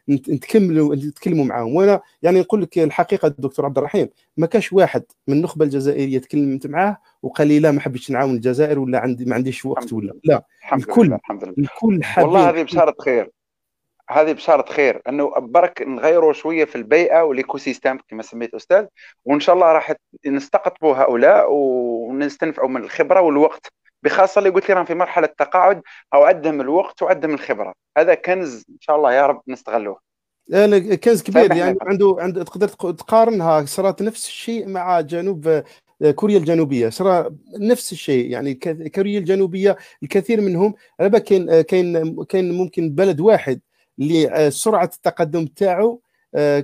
[0.10, 1.76] نتكملوا نتكلموا معاهم.
[1.76, 6.68] وأنا يعني نقول لك الحقيقة الدكتور عبد الرحيم ما كاش واحد من النخبة الجزائرية تكلمت
[6.68, 10.14] معاه وقال لي لا ما حبيتش نعاون الجزائر ولا عندي ما عنديش وقت ولا.
[10.24, 11.16] لا الحمد الكل لله.
[11.16, 11.54] الحمد لله.
[11.58, 13.32] الكل والله هذه بشارة خير.
[14.10, 15.02] هذه بشارة خير.
[15.10, 18.86] أنه برك نغيروا شوية في البيئة وال ecosystem كما سميت أستاذ
[19.26, 19.94] وإن شاء الله راح
[20.26, 23.72] نستقطبوا هؤلاء ونستنفعوا من الخبرة والوقت.
[24.06, 25.82] بخاصة اللي قلت لي راهم في مرحلة تقاعد
[26.14, 27.74] أو عندهم الوقت وعندهم الخبرة.
[27.98, 30.00] هذا كنز إن شاء الله يا رب نستغلوه
[31.04, 35.64] كنز كبير يعني عنده عنده تقدر تقارنها صارت نفس الشيء مع جنوب
[36.02, 36.90] آه، كوريا الجنوبية.
[36.90, 38.54] صار نفس الشيء يعني
[38.96, 43.62] كوريا الجنوبية الكثير منهم كاين آه، كاين كاين ممكن بلد واحد
[44.00, 46.02] اللي آه، سرعة التقدم تاعو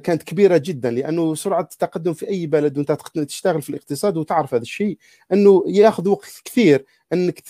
[0.03, 4.61] كانت كبيرة جدا لأنه سرعة التقدم في أي بلد وأنت تشتغل في الاقتصاد وتعرف هذا
[4.63, 4.97] الشيء
[5.33, 7.43] أنه يأخذ وقت كثير أنك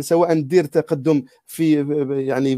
[0.00, 1.72] سواء دير تقدم في
[2.26, 2.56] يعني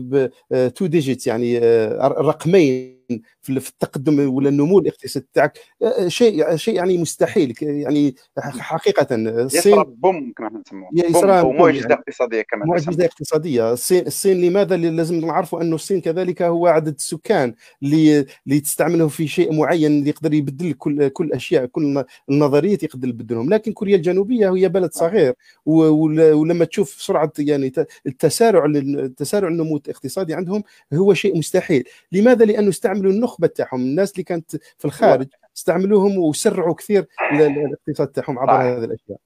[0.71, 1.59] two digit يعني
[1.99, 3.02] رقمين.
[3.43, 5.59] في التقدم ولا النمو الاقتصادي تاعك
[6.07, 12.69] شيء شيء يعني مستحيل يعني حقيقة الصين boom كما نسموه boom معجزة يعني اقتصادية كمان
[12.69, 13.73] معجزة اقتصادية.
[13.73, 19.27] الصين الصين لماذا لازم نعرفوا انه الصين كذلك هو عدد السكان اللي اللي تستعمله في
[19.29, 23.51] شيء معين اللي يقدر يبدل كل كل الاشياء كل النظريات يقدر يبدلهم.
[23.55, 25.35] لكن كوريا الجنوبية هي بلد صغير
[25.67, 27.73] ولما تشوف سرعة يعني
[28.07, 30.63] التسارع التسارع النمو الاقتصادي عندهم
[30.95, 31.85] هو شيء مستحيل.
[32.13, 32.69] لماذا؟ لأنه
[33.03, 33.81] استعملوا النخبة تاعهم.
[33.81, 39.19] الناس اللي كانت في الخارج استعملوهم وسرعوا كثير الاقتصاد تاعهم عبر هذه الأشياء.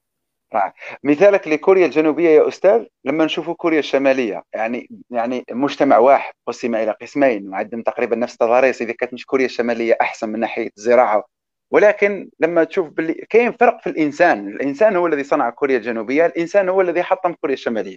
[1.04, 6.96] مثالك لكوريا الجنوبية يا أستاذ لما نشوفوا كوريا الشمالية يعني يعني مجتمع واحد قسم إلى
[7.02, 11.24] قسمين وعندهم تقريبا نفس التضاريس إذا كانت مش كوريا الشمالية أحسن من ناحية الزراعه
[11.70, 14.48] ولكن لما تشوف باللي كاين فرق في الإنسان.
[14.48, 17.96] الإنسان هو الذي صنع كوريا الجنوبية الإنسان هو الذي حطم كوريا الشمالية.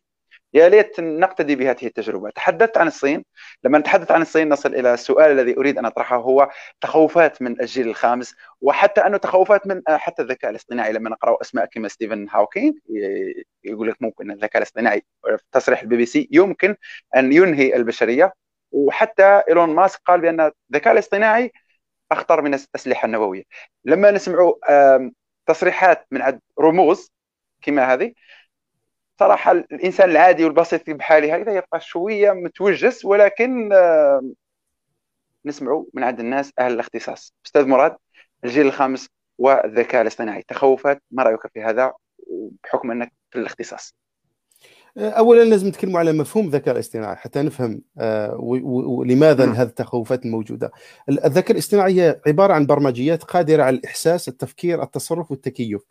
[0.54, 2.30] يا ليت نقتدي بهذه التجربة.
[2.30, 3.26] تحدثت عن الصين.
[3.64, 6.50] لما نتحدث عن الصين نصل إلى السؤال الذي أريد أن أطرحه هو
[6.82, 10.94] تخوفات من الجيل الخامس وحتى أنه تخوفات من حتى الذكاء الاصطناعي.
[10.94, 12.74] لما نقرأ أسماء كما ستيفن هاوكينج
[13.64, 16.76] يقول لك ممكن الذكاء الاصطناعي في تصريح البي بي سي يمكن
[17.16, 18.34] أن ينهي البشرية.
[18.72, 21.52] وحتى إيلون ماسك قال بأن الذكاء الاصطناعي
[22.12, 23.44] أخطر من الأسلحة النووية.
[23.86, 24.54] لما نسمع
[25.46, 27.12] تصريحات من عند رموز
[27.62, 28.14] كما هذه
[29.20, 33.70] صراحة الإنسان العادي والبسيط بحالي هكذا يبقى شوية متوجس ولكن
[35.46, 37.34] نسمع من عند الناس أهل الاختصاص.
[37.46, 37.96] أستاذ مراد
[38.46, 41.94] الجيل الخامس والذكاء الاصطناعي تخوفات ما رأيك في هذا؟
[42.64, 43.96] بحكم أنك في الاختصاص.
[44.98, 50.72] اولا لازم نتكلموا على مفهوم الذكاء الاصطناعي حتى نفهم آه، ولماذا هذه التخوفات الموجوده
[51.10, 55.82] الذكاء الاصطناعي هي عبارة عن برمجيات قادرة على الإحساس التفكير التصرف والتكيف.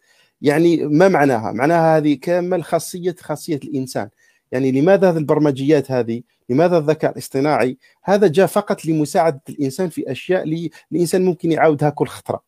[0.42, 4.09] يعني ما معناها؟ معناها هذه كامل خاصية خاصية الإنسان.
[4.53, 10.42] يعني لماذا هذه البرمجيات هذه؟ لماذا الذكاء الاصطناعي؟ هذا جاء فقط لمساعدة الإنسان في أشياء
[10.42, 12.42] اللي الإنسان ممكن يعاودها كل خطرة.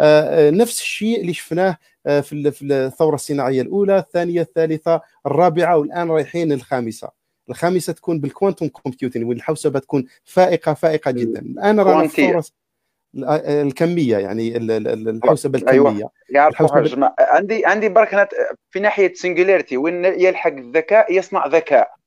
[0.00, 6.10] آه، آه، نفس الشيء اللي شفناه آه، في الثورة الصناعية الأولى الثانية الثالثة الرابعة والآن
[6.10, 7.10] رايحين الخامسه
[7.50, 11.40] الخامسة تكون بال quantum computing والحوسبة تكون فائقة فائقة جدا.
[11.40, 12.44] الآن رانا الثوره
[13.26, 16.08] الكمية يعني الحوسبة الكمية.
[16.30, 18.28] أيوه الحوسبة عندي عندي برك
[18.70, 21.97] في ناحية singularity وين يلحق الذكاء يصنع ذكاء.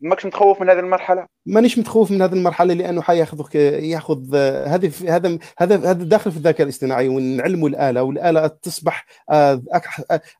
[0.00, 5.38] ماكش متخوف من هذه المرحلة؟ مانيش متخوف من هذه المرحلة لأنه حياخذ ياخذ هذه هذا
[5.58, 9.62] هذا هذا داخل في الذكاء الاصطناعي ونعلموا الآلة والآلة تصبح آه،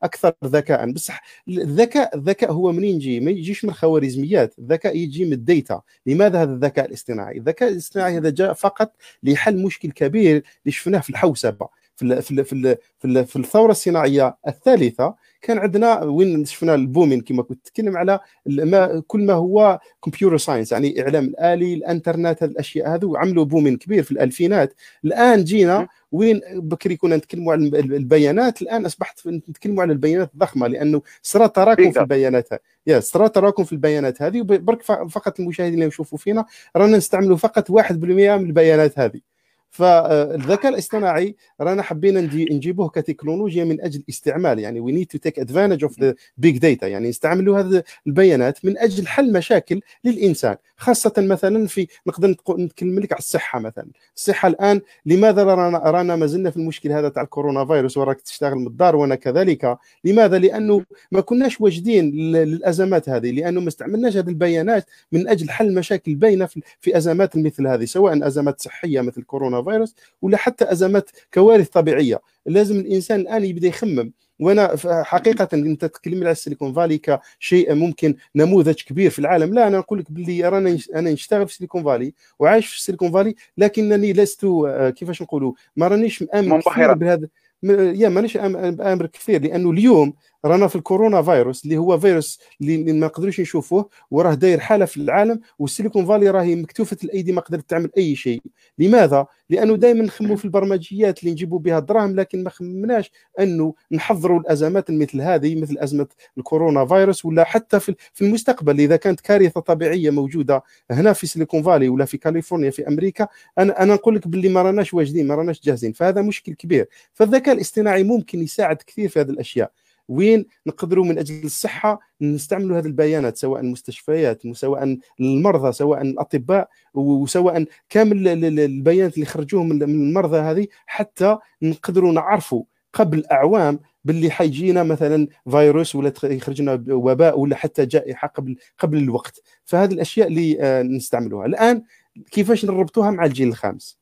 [0.03, 0.91] أكثر ذكاء.
[0.93, 4.59] بصح الذكاء الذكاء هو منين يجي؟ ما يجيش من الخوارزميات.
[4.59, 9.63] الذكاء يجي من ال data لماذا هذا الذكاء الاصطناعي الذكاء الاصطناعي هذا جاء فقط لحل
[9.63, 16.03] مشكل كبير اللي شفناه في الحوسبة في في في في الثورة الصناعية الثالثة كان عندنا
[16.03, 21.03] وين شفنا ال booming كما كنت تتكلم على ما كل ما هو computer science يعني
[21.03, 24.75] إعلام الآلي الإنترنت هذه الاشياء هذو عملوا booming كبير في الألفينات.
[25.05, 31.03] الآن جينا وين بكري كنا نتكلموا على البيانات الآن أصبحت نتكلموا على البيانات الضخمة لأنه
[31.23, 32.49] صرا تراكم في البيانات.
[32.87, 36.45] يا صرا تراكم في البيانات هذه برك فقط المشاهدين اللي يشوفوا فينا
[36.77, 39.30] رانا نستعملوا فقط 1% من البيانات هذه.
[39.71, 45.85] فالذكاء الاصطناعي رانا حبينا نجيبوه كتكنولوجيا من أجل استعمال يعني we need to take advantage
[45.85, 51.67] of the big data يعني نستعملوا هذه البيانات من أجل حل مشاكل للإنسان خاصة مثلا
[51.67, 53.89] في نقدر نتكلم لك على الصحة مثلا.
[54.17, 58.55] الصحة الآن لماذا رانا رانا ما زلنا في المشكل هذا تاع الكورونا فيروس وراك تشتغل
[58.55, 64.29] من الدار وأنا كذلك؟ لماذا؟ لأنه ما كناش واجدين للأزمات هذه لأنه ما استعملناش هذه
[64.29, 66.49] البيانات من أجل حل مشاكل باينه
[66.81, 72.21] في أزمات مثل هذه سواء أزمات صحية مثل كورونا فيروس ولا حتى أزمات كوارث طبيعية.
[72.47, 74.13] لازم الإنسان الآن يبدأ يخمم.
[74.41, 79.55] وأنا حقيقة أنت تتكلم على السيليكون فالي كشيء ممكن نموذج كبير في العالم.
[79.55, 83.35] لا أنا نقول لك باللي رانا أنا نشتغل في السيليكون فالي وعايش في السيليكون فالي
[83.59, 86.61] لكنني لست آه، كيفاش نقولوا؟ ما رانيش مأمن
[86.95, 87.29] بهذا
[87.63, 90.15] يا مانيش أمر كثير لأنه اليوم
[90.45, 94.97] رانا في الكورونا فيروس اللي هو فيروس اللي ما نقدروش نشوفوه وراه داير حالة في
[94.97, 98.43] العالم والسيليكون فالي راهي مكتوفة الأيدي ما قدرت تعمل أي شيء.
[98.79, 104.41] لماذا؟ لأنه دائما نخموا في البرمجيات اللي نجيبوا بها الدراهم لكن ما خمناش أنه نحضروا
[104.41, 106.07] الأزمات مثل هذه مثل أزمة
[106.39, 108.81] الكورونا فيروس ولا حتى في المستقبل.
[108.81, 113.83] إذا كانت كارثة طبيعية موجودة هنا في سيليكون فالي ولا في كاليفورنيا في أمريكا أنا
[113.83, 116.89] أنا نقول لك باللي ما راناش واجدين ما راناش جاهزين فهذا مشكل كبير.
[117.13, 119.73] فالذكاء الاصطناعي ممكن يساعد كثير في هذه الأشياء.
[120.11, 127.65] وين نقدروا من أجل الصحة نستعملوا هذه البيانات سواء المستشفيات سواء المرضى سواء الأطباء وسواء
[127.89, 135.29] كامل البيانات اللي خرجوهم من المرضى هذه حتى نقدروا نعرفوا قبل اعوام باللي حيجينا مثلا
[135.51, 139.43] فيروس ولا يخرج لنا وباء ولا حتى جائحة قبل قبل الوقت.
[139.65, 141.47] فهذه الأشياء اللي آه، نستعملوها.
[141.47, 141.83] الآن
[142.31, 144.00] كيفاش نربطوها مع الجيل الخامس؟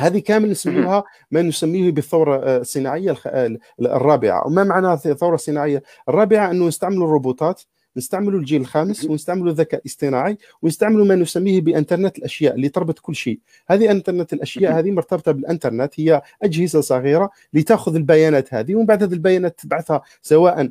[0.00, 3.16] هذه كامل نسميها ما نسميه بالثورة آه، الصناعية
[3.80, 4.46] الرابعة.
[4.46, 7.62] وما معنى الثورة الصناعية؟ الرابعة أنه نستعمل الروبوتات
[7.96, 13.38] نستعملوا الجيل الخامس ونستعملوا الذكاء الاصطناعي ونستعملوا ما نسميه بانترنت الاشياء اللي تربط كل شيء.
[13.68, 19.12] هذه انترنت الاشياء هذه مرتبطة بالانترنت هي أجهزة صغيرة لتأخذ البيانات هذه ومن بعد هذه
[19.12, 20.70] البيانات تبعثها سواء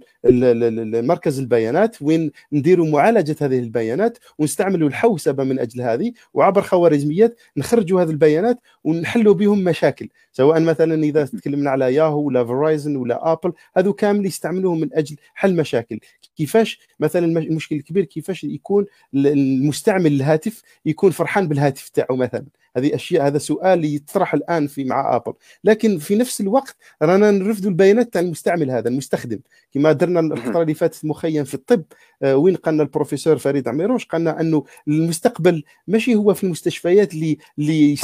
[1.03, 8.01] مركز البيانات وين نديروا معالجة هذه البيانات ونستعملوا الحوسبة من أجل هذه وعبر خوارزميات نخرجوا
[8.01, 10.10] هذه البيانات ونحلوا بهم مشاكل.
[10.32, 15.15] سواء مثلا إذا تكلمنا على ياهو ولا Verizon ولا Apple هذو كامل يستعملوهم من أجل
[15.34, 15.99] حل مشاكل.
[16.38, 22.45] كيفاش؟ مثلا المشكل الكبير كيفاش يكون المستعمل الهاتف يكون فرحان بالهاتف تاعو مثلا.
[22.77, 25.33] هذه أشياء هذا سؤال يطرح الآن في مع Apple.
[25.63, 29.39] لكن في نفس الوقت رانا نرفدوا البيانات تاع المستعمل هذا المستخدم.
[29.71, 31.84] كما درنا الفترة اللي فاتت مخيم في الطب
[32.23, 37.95] وين قالنا البروفيسور فريد عميروش؟ قالنا أنه المستقبل ماشي هو في المستشفيات اللي اللي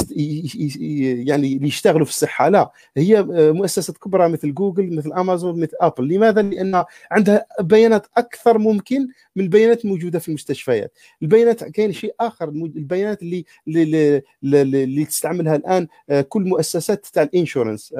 [1.26, 2.48] يعني اللي يشتغلوا في الصحة.
[2.48, 6.08] لا هي آه، مؤسسات كبرى مثل جوجل مثل أمازون مثل Apple.
[6.08, 10.92] لماذا؟ لأن عندها بيانات أكثر ممكن من البيانات الموجودة في المستشفيات.
[11.22, 17.29] البيانات كاين شيء آخر البيانات اللي اللي, اللي تستعملها الآن آه، كل مؤسسات تاع ال
[17.29, 17.94] insurance.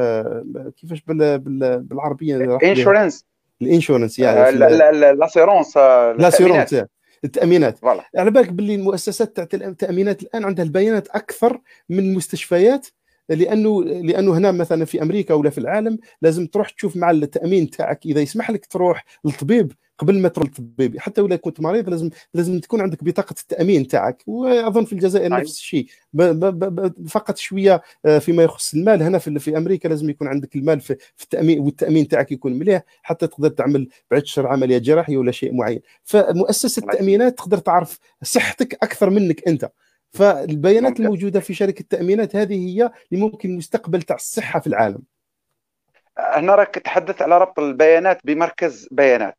[0.77, 3.27] كيفاش بالعربية؟ insurance
[3.63, 4.59] ال insurance يعني
[5.15, 5.77] l'assurance
[6.19, 6.75] l'assurance
[7.25, 7.79] التأمينات.
[8.17, 12.87] على بالك باللي المؤسسات تاع التأمينات الآن عندها البيانات أكثر من المستشفيات
[13.29, 18.07] لأنه لأنه هنا مثلا في أمريكا ولا في العالم لازم تروح تشوف مع التأمين تاعك
[18.07, 22.61] إذا يسمح لك تروح للطبيب قبل ما تروح للطبيب حتى ولا كنت مريض لازم لازم
[22.61, 25.39] تكون عندك بطاقة التأمين تاعك وأظن في الجزائر أيوة.
[25.39, 25.87] نفس الشيء.
[27.09, 30.97] فقط شوية آه، فيما يخص المال هنا في, في أمريكا لازم يكون عندك المال في,
[31.17, 35.55] في التامين والتأمين تاعك يكون مليح حتى تقدر تعمل بعد شهر عملية جراحية ولا شيء
[35.55, 35.81] معين.
[36.05, 39.71] فمؤسسة التأمينات تقدر تعرف صحتك أكثر منك أنت.
[40.11, 41.05] فالبيانات ممكن.
[41.05, 45.03] الموجودة في شركة التأمينات هذه هي اللي ممكن المستقبل تاع الصحة في العالم.
[46.19, 49.39] هنا راك تحدث على ربط البيانات بمركز بيانات.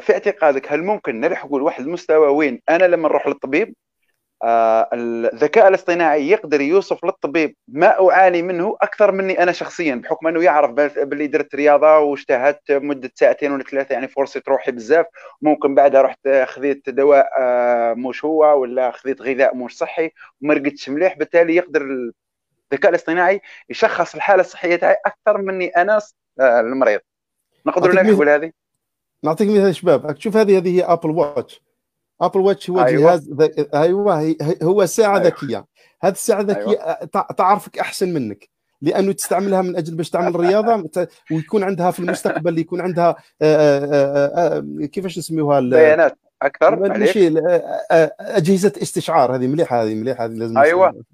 [0.00, 3.74] في اعتقادك هل ممكن نلحقوا لواحد المستوى وين؟ أنا لما نروح للطبيب
[4.44, 10.42] آه، الذكاء الاصطناعي يقدر يوصف للطبيب ما أعاني منه أكثر مني أنا شخصيا بحكم أنه
[10.42, 15.06] يعرف باللي درت رياضة واجتهدت مدة ساعتين ولا ثلاثة يعني فرصة روحي بزاف.
[15.42, 20.10] ممكن بعدها رحت خذيت دواء آه، مش هو ولا خذيت غذاء مش صحي
[20.42, 21.18] وما رقدتش مليح.
[21.18, 21.82] بالتالي يقدر
[22.72, 26.00] الذكاء الاصطناعي يشخص الحالة الصحية تاعي أكثر مني أنا
[26.40, 27.00] المريض
[27.66, 28.52] نقدروا نحكوا هذه
[29.22, 31.62] نعطيك مثال شباب شوف هذه هذه هي Apple Watch
[32.20, 33.02] Apple Watch هو أيوة.
[33.02, 33.34] جهاز
[33.74, 35.26] أيوه هو ساعة أيوة.
[35.26, 35.66] ذكية
[36.02, 37.04] هذه الساعة الذكيه أيوة.
[37.36, 38.48] تعرفك أحسن منك
[38.82, 44.32] لأنه تستعملها من أجل باش تعمل رياضة ويكون عندها في المستقبل يكون عندها آآ آآ
[44.36, 47.34] آآ كيفاش نسميوها بيانات أكثر ماشي
[48.20, 51.04] أجهزة استشعار هذه مليحة هذه مليحة هذه لازم أيوه.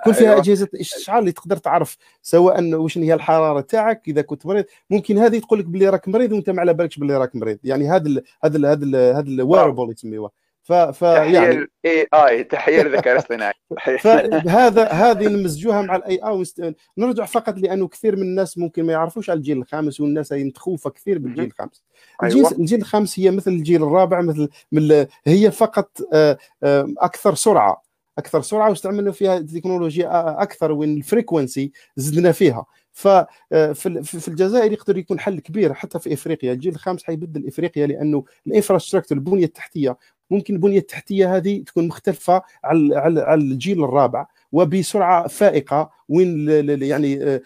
[0.00, 0.40] تكون فيها أيوة.
[0.40, 4.64] أجهزة استشعار اللي تقدر تعرف سواء واش هي الحرارة تاعك إذا كنت مريض.
[4.90, 7.58] ممكن هذه تقول لك باللي راك مريض وأنت ما على بالكش باللي راك مريض.
[7.64, 10.30] يعني هذا هذا هذا هذا ال wearable يسميوها
[10.62, 13.52] ف ف يعني AI تحية للذكاء الاصطناعي.
[14.02, 19.30] فهذا هذه نمزجوها مع ال AI نرجع فقط لأنه كثير من الناس ممكن ما يعرفوش
[19.30, 21.82] على الجيل الخامس والناس هي متخوفة كثير بالجيل الخامس.
[22.22, 22.58] الجيل, أيوة.
[22.58, 27.82] الجيل الخامس هي مثل الجيل الرابع مثل من هي فقط آه، آه، أكثر سرعة.
[28.18, 32.66] أكثر سرعة واستعملنا فيها تكنولوجيا أكثر وين ال frequency زدنا فيها.
[32.92, 36.52] ففي آه، في الجزائر يقدر يكون حل كبير حتى في إفريقيا.
[36.52, 39.96] الجيل الخامس حيبدل إفريقيا لأنه ال infrastructure البنية التحتية
[40.32, 46.48] ممكن البنية التحتية هذه تكون مختلفة على على الجيل الرابع وبسرعة فائقة وين
[46.82, 47.40] يعني آه،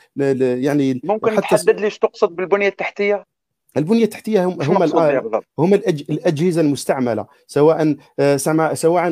[0.56, 3.24] يعني ممكن تحدد لي إيش تقصد بالبنية التحتية؟
[3.76, 4.82] البنية التحتية هم هم
[5.58, 8.36] هم الأجهزة المستعملة سواء آه،
[8.74, 9.08] سواء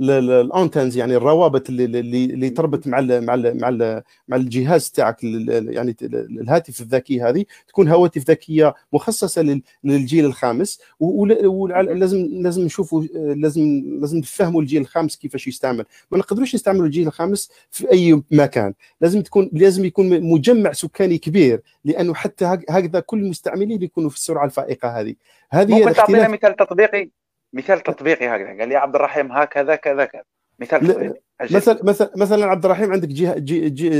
[0.00, 5.24] الأنتنز يعني الروابط اللي اللي تربط مع ال مع ال مع ال مع الجهاز تاعك
[5.24, 14.18] يعني الهاتف الذكي هذه تكون هواتف ذكية مخصصة للجيل الخامس ولازم لازم نشوفوا لازم لازم
[14.18, 15.84] نفهموا الجيل الخامس كيفاش يستعمل.
[16.10, 18.74] ما نقدروش نستعملوا الجيل الخامس في أي مكان.
[19.00, 24.44] لازم تكون لازم يكون مجمع سكاني كبير لأنه حتى هكذا كل المستعملين يكونوا في السرعة
[24.44, 25.14] الفائقة هذه.
[25.50, 27.10] هذه ممكن تعطينا مثال تطبيقي؟
[27.52, 28.58] مثال تطبيقي هكذا.
[28.58, 30.22] قال لي عبد الرحيم هكذا كذا كذا.
[30.58, 31.20] مثال تطبيقي.
[31.50, 33.08] مثلا مثلا مثلا عبد الرحيم عندك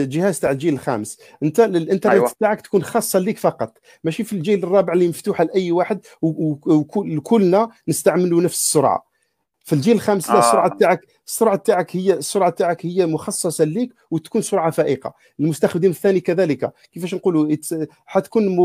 [0.09, 2.31] جهاز تاع الجيل الخامس انت الانترنت أيوة.
[2.41, 3.79] تاعك تكون خاصة ليك فقط.
[4.05, 9.12] ماشي في الجيل الرابع اللي مفتوحه لأي واحد وكلنا نستعملوا نفس السرعة.
[9.65, 10.77] في الجيل الخامس لا السرعة آه.
[10.81, 15.15] تاعك السرعة تاعك هي السرعة تاعك هي مخصصة ليك وتكون سرعة فائقة.
[15.41, 16.73] المستخدم الثاني كذلك.
[16.93, 17.57] كيفاش نقولوا؟
[18.07, 18.57] حتكون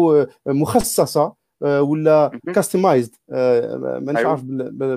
[0.45, 4.25] مخصصة ولا customized آه، مانيش.
[4.25, 4.41] عارف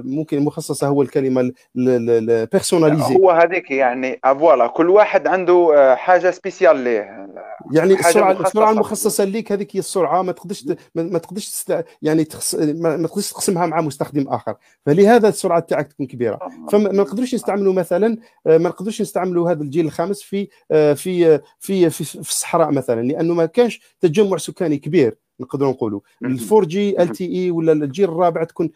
[0.05, 6.31] ممكن مخصصة هو الكلمة ال personnalisé هو هذيك يعني voilà كل واحد عنده آه، حاجة
[6.31, 7.29] spécial ليه.
[7.73, 11.65] يعني السرعة السرعة المخصصة ليك هذيك هي السرعة ما تقدرش ما تقدرش
[12.03, 14.55] يعني تخص ما تقدرش تقسمها مع مستخدم آخر.
[14.87, 16.39] فلهذا السرعة تاعك تكون كبيرة.
[16.73, 22.21] فما نقدروش نستعملوا مثلا ما نقدروش نستعملوا هذا الجيل الخامس في في في في, في
[22.21, 25.17] الصحراء مثلا لأنه ما كانش تجمع سكاني كبير.
[25.41, 26.01] نقدروا نقولوا.
[26.25, 28.71] ال 4G LTE ولا الجيل الرابع تكون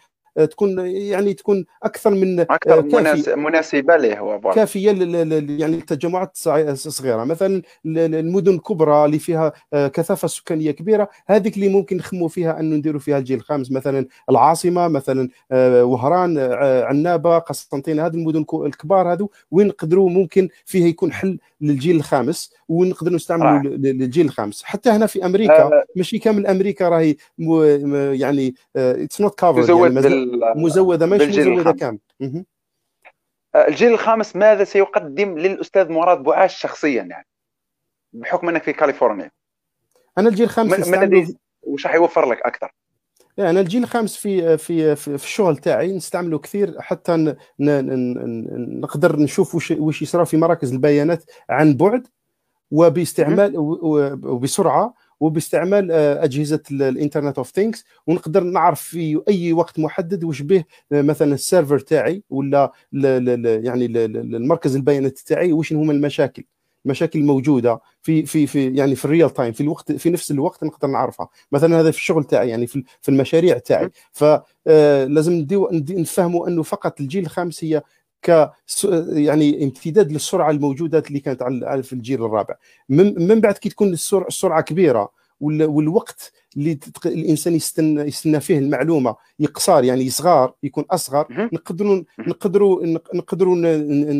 [0.51, 4.91] تكون يعني تكون أكثر من أكثر كافي مناسبة له هو كافية
[5.59, 11.97] يعني التجمعات الصغيرة مثلا المدن الكبرى اللي فيها آه، كثافة سكانية كبيرة هذيك اللي ممكن
[11.97, 13.72] نخموا فيها انه نديروا فيها الجيل الخامس.
[13.72, 20.49] مثلا العاصمة مثلا آه، وهران آه، عنابة قسنطينه هذه المدن الكبار هذو وين نقدروا ممكن
[20.64, 24.62] فيها يكون حل للجيل الخامس ونقدروا نستعملوا للجيل الخامس.
[24.64, 27.16] حتى هنا في أمريكا ماشي كامل أمريكا راهي
[28.20, 29.62] يعني it's not covered
[30.57, 31.99] مزودة ماشي مزودة كامل.
[33.55, 37.27] آه، الجيل الخامس ماذا سيقدم للأستاذ مراد بوعاش شخصيا يعني؟
[38.12, 39.31] بحكم أنك في كاليفورنيا.
[40.18, 42.72] أنا الجيل الخامس من الذي وش حيوفر لك أكثر؟
[43.37, 49.70] يعني أنا الجيل الخامس في في في, الشغل تاعي نستعمله كثير حتى نقدر نشوف وش
[49.70, 52.07] وش يصرى في مراكز البيانات عن بعد
[52.70, 60.25] وباستعمال وبسرعة وباستعمال آه، أجهزة ال Internet of Things ونقدر نعرف في أي وقت محدد
[60.25, 66.45] وش به آه، مثلا ال server تاعي ولا يعني المركز البيانات تاعي وش هما المشاكل؟
[66.85, 70.65] المشاكل الموجوده في في في يعني في ال real time في الوقت في نفس الوقت
[70.65, 71.29] نقدر نعرفها.
[71.53, 73.91] مثلا هذا في الشغل تاعي يعني في في المشاريع تاعي.
[74.12, 77.83] فلازم آه، نفهموا أنه فقط الجيل الخامس هي
[78.25, 78.51] ك
[79.12, 81.43] يعني امتداد للسرعة الموجودة اللي كانت
[81.83, 82.55] في الجيل الرابع.
[83.29, 83.93] من بعد كي تكون
[84.29, 85.11] السرعة كبيرة
[85.41, 89.16] والوقت اللي الإنسان يستنى يستنى فيه المعلومة.
[89.40, 91.48] يقصر يعني يصغر يكون أصغر.
[91.52, 93.57] نقدروا نقدروا نقدروا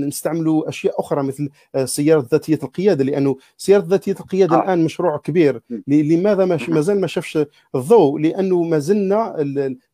[0.07, 4.65] نستعملوا أشياء أخرى مثل السيارة آه، ذاتيه القيادة لأنه سياره ذاتيه القيادة آه.
[4.65, 5.61] الآن مشروع كبير.
[5.89, 7.39] لماذا ما زال ما شافش
[7.75, 9.37] الضوء؟ لأنه ما زلنا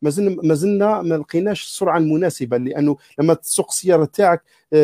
[0.01, 2.57] ما زلنا ما زلنا ما لقيناش السرعة المناسبة.
[2.57, 4.43] لأنه لما تسوق السيارة تاعك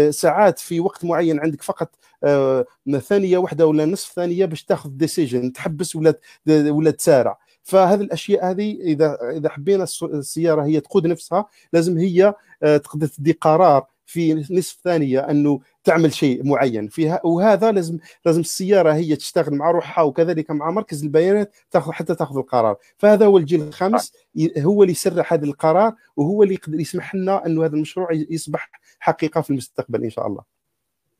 [0.09, 1.95] ساعات في وقت معين عندك فقط
[2.99, 6.13] ثانية واحدة ولا نصف ثانية باش تاخذ ديسيجن تحبس ولا
[6.47, 7.37] ولا تسارع.
[7.67, 13.85] فهذه الأشياء هذه إذا إذا حبينا السيارة هي تقود نفسها لازم هي تقدر تدي قرار
[14.05, 16.87] في نصف ثانية أنه تعمل شيء معين.
[16.87, 22.15] فيها وهذا لازم لازم السيارة هي تشتغل مع روحها وكذلك مع مركز البيانات تاخذ حتى
[22.15, 22.75] تاخذ القرار.
[22.97, 24.13] فهذا هو الجيل الخامس
[24.57, 29.41] هو اللي يسرع هذا القرار وهو اللي يقدر يسمح لنا أنه هذا المشروع يصبح حقيقة
[29.41, 30.43] في المستقبل إن شاء الله.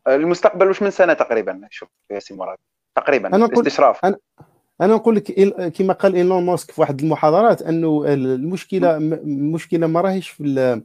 [0.07, 2.57] المستقبل وش من سنة تقريبا شوف ياسين مراد
[2.95, 4.17] تقريبا أنا استشراف أنا
[4.81, 5.31] أنا نقول لك
[5.69, 10.81] كما قال إيلون ماسك في واحد المحاضرات أنه المشكلة المشكلة ما راهيش في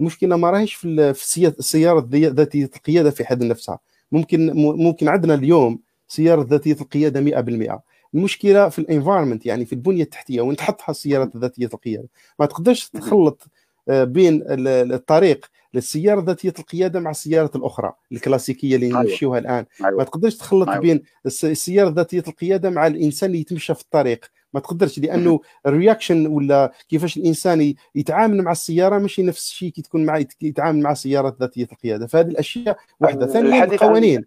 [0.00, 3.78] المشكلة ما راهيش في في السيارة ذاتية القيادة في حد نفسها.
[4.12, 5.78] ممكن ممكن عندنا اليوم
[6.08, 7.80] سيارة ذاتية القيادة 100%
[8.14, 12.08] المشكلة في ال environment يعني في البنية التحتية وين تحطها السيارات ذاتية القيادة.
[12.38, 13.46] ما تقدرش تخلط
[13.88, 19.02] آه، بين الطريق للسيارة ذاتيه القيادة مع السيارات الأخرى الكلاسيكية اللي أيوة.
[19.02, 19.64] نمشيوها الآن.
[19.84, 19.98] أيوة.
[19.98, 20.80] ما تقدرش تخلط أيوة.
[20.80, 24.24] بين السيارة ذاتيه القيادة مع الإنسان اللي يتمشى في الطريق.
[24.54, 29.82] ما تقدرش لأنه ال reaction ولا كيفاش الإنسان يتعامل مع السيارة ماشي نفس الشيء كي
[29.82, 32.06] تكون مع يتعامل مع سياره ذاتيه القيادة.
[32.06, 33.26] فهذه الأشياء واحدة.
[33.26, 34.24] ثانيا القوانين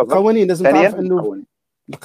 [0.00, 1.42] القوانين لازم تعرف أنه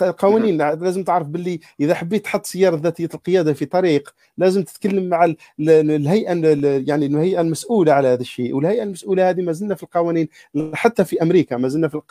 [0.02, 5.34] القوانين لازم تعرف باللي إذا حبيت تحط سيارة ذاتية القيادة في طريق لازم تتكلم مع
[5.60, 6.34] الهيئة
[6.88, 8.56] يعني الهيئة المسؤولة على هذا الشيء.
[8.56, 10.28] والهيئة المسؤولة هذه ما زلنا في القوانين
[10.74, 12.02] حتى في أمريكا ما زلنا في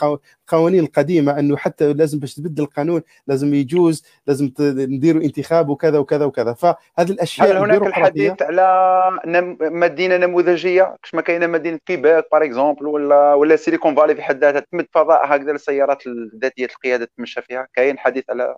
[0.52, 6.24] القوانين القديمة أنه حتى لازم باش تبدل القانون لازم يجوز لازم نديروا انتخاب وكذا وكذا
[6.24, 6.52] وكذا.
[6.52, 9.18] فهذه الأشياء هل هناك الحديث على
[9.60, 14.60] مدينة نموذجية؟ كما كاينة مدينة كيباك par exemple ولا ولا Silicon Valley في حد ذاتها
[14.72, 18.56] تمد فضاء هكذا للسيارات الذاتيه القيادة تمشى فيها؟ كاين حديث على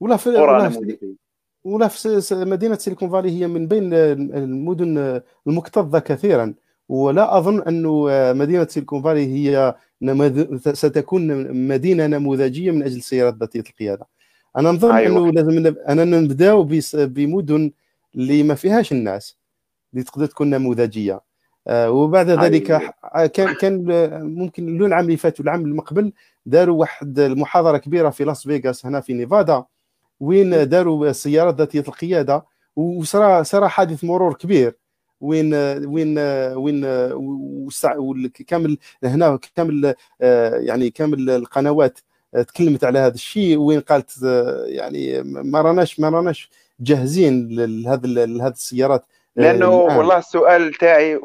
[0.00, 1.16] ولا في ولا في,
[1.64, 6.54] ولا في مدينة سيليكون فالي هي من بين المدن المكتظة كثيرا.
[6.88, 9.74] ولا أظن انه مدينة سيليكون فالي هي
[10.72, 14.06] ستكون مدينة نموذجية من أجل السيارات ذاتيه القيادة.
[14.56, 15.18] أنا نظن أيوة.
[15.18, 17.72] أنه لازم اننا نبداو بمدن
[18.14, 19.38] اللي ما فيهاش الناس
[19.92, 21.14] اللي تقدر تكون نموذجية.
[21.14, 21.31] آه،
[21.70, 23.26] وبعد ذلك أيوة.
[23.26, 23.84] كان كان
[24.22, 26.12] ممكن العام اللي فات والعام المقبل
[26.46, 29.64] داروا واحد المحاضرة كبيرة في لاس فيغاس هنا في نيفادا
[30.20, 32.44] وين داروا سيارات ذاتية القيادة
[32.76, 34.76] وصرا صرا حادث مرور كبير
[35.20, 35.54] وين
[35.84, 36.18] وين
[37.96, 39.94] وين كامل هنا كامل
[40.60, 41.98] يعني كامل القنوات
[42.32, 44.22] تكلمت على هذا الشيء وين قالت
[44.66, 46.50] يعني ما راناش ما راناش
[46.80, 49.04] جاهزين لهذا لهذه السيارات
[49.36, 49.96] لأنه الآن.
[49.98, 51.20] والله السؤال تاعي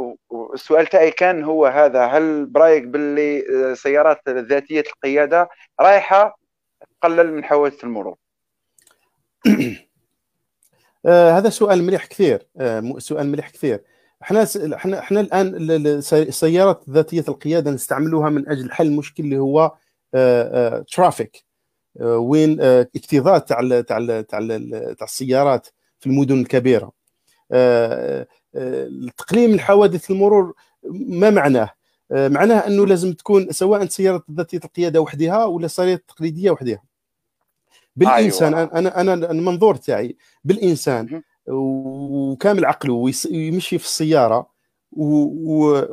[0.54, 3.44] السؤال تاعي كان هو هذا هل برايك باللي
[3.76, 5.50] سيارات ذاتية القيادة
[5.80, 6.40] رايحة
[7.02, 8.16] تقلل من حوادث المرور؟
[11.06, 13.84] آه هذا سؤال مليح كثير آه سؤال مليح كثير.
[14.22, 15.72] إحنا إحنا إحنا الآن
[16.14, 19.72] السيارات ذاتية القيادة نستعملوها من أجل حل مشكل اللي هو
[20.92, 21.46] ترافيك
[22.00, 24.40] آه، آه، آه، وين اكتظاظ تاع تاع تاع
[25.02, 25.68] السيارات
[26.00, 26.92] في المدن الكبيرة.
[29.18, 30.54] تقليل من حوادث المرور
[31.08, 31.70] ما معناه؟
[32.12, 36.82] معناه أنه لازم تكون سواء سيارة ذاتية القيادة وحدها ولا سيارة تقليدية وحدها.
[37.96, 38.70] بالإنسان أيوة.
[38.74, 44.50] أنا أنا المنظور تاعي بالإنسان وكامل عقله ويمشي في السيارة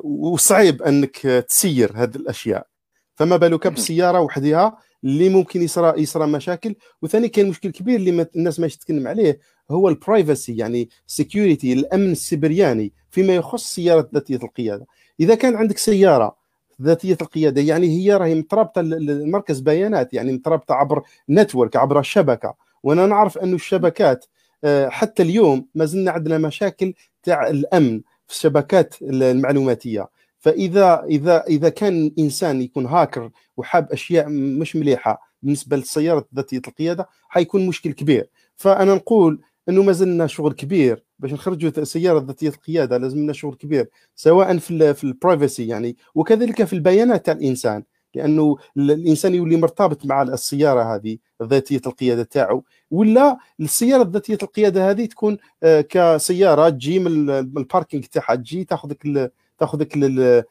[0.05, 1.17] وصعيب أنك
[1.49, 2.67] تسير هذه الأشياء.
[3.15, 6.75] فما بالك بالسياره وحدها اللي ممكن يصرى يصرى مشاكل.
[7.03, 9.39] وثاني كان مشكل كبير اللي الناس ما تتكلم عليه
[9.71, 14.87] هو ال privacy يعني security الأمن السيبراني فيما يخص سيارة ذاتية القيادة.
[15.21, 16.37] إذا كان عندك سيارة
[16.83, 22.55] ذاتية القيادة يعني هي راهي مترابطة لمركز بيانات يعني مترابطة عبر network عبر الشبكة.
[22.83, 24.27] وأنا نعرف انه الشبكات
[24.65, 30.09] آه، حتى اليوم ما زلنا عندنا مشاكل تاع الأمن في الشبكات المعلوماتية.
[30.45, 37.09] فإذا إذا إذا كان انسان يكون هاكر وحاب أشياء مش مليحة بالنسبة للسيارة ذاتية القيادة
[37.29, 38.29] حيكون مشكل كبير.
[38.57, 43.55] فأنا نقول إنه ما زلنا شغل كبير باش نخرجوا سيارة ذاتية القيادة لازم لنا شغل
[43.55, 47.83] كبير سواء في في البرايفسي يعني وكذلك في البيانات تاع الإنسان.
[48.15, 55.05] لأنه الإنسان يولي مرتبط مع السيارة هذه ذاتية القيادة تاعو ولا السيارة ذاتية القيادة هذه
[55.07, 60.45] تكون آه، كسيارة تجي من الباركينج تاعها تجي تاخذك تاخذك لل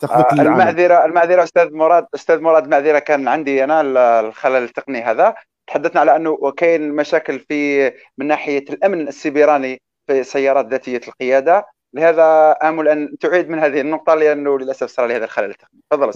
[0.00, 3.80] تاخذك آه المعذره المعذرة أستاذ مراد أستاذ مراد معذره كان عندي أنا
[4.20, 5.34] الخلل التقني هذا.
[5.66, 11.66] تحدثنا على أنه كاين مشاكل في من ناحية الأمن السيبراني في سيارات ذاتية القيادة.
[11.96, 15.80] لهذا آمل أن تعيد من هذه النقطة لأنه للأسف صار لي هذا الخلل التقني.
[15.90, 16.06] تفضل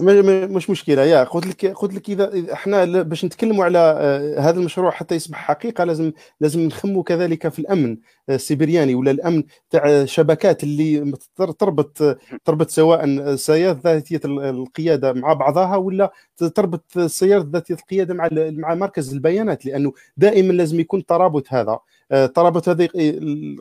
[0.53, 1.03] مش مشكلة.
[1.03, 5.37] يا قلت لك قلت لك إذا إحنا باش نتكلموا على آه، هذا المشروع حتى يصبح
[5.37, 6.11] حقيقة لازم
[6.41, 7.97] لازم نخموا كذلك في الأمن
[8.29, 11.13] آه، السيبرياني ولا الأمن تاع الشبكات اللي
[11.59, 11.97] تربط
[12.45, 16.11] تربط سواء السيارات ذاتية القيادة مع بعضها ولا
[16.55, 21.79] تربط السيارات ذاتية القيادة مع مع مركز البيانات لأنه دائما لازم يكون ترابط هذا.
[22.11, 22.87] الترابط هذا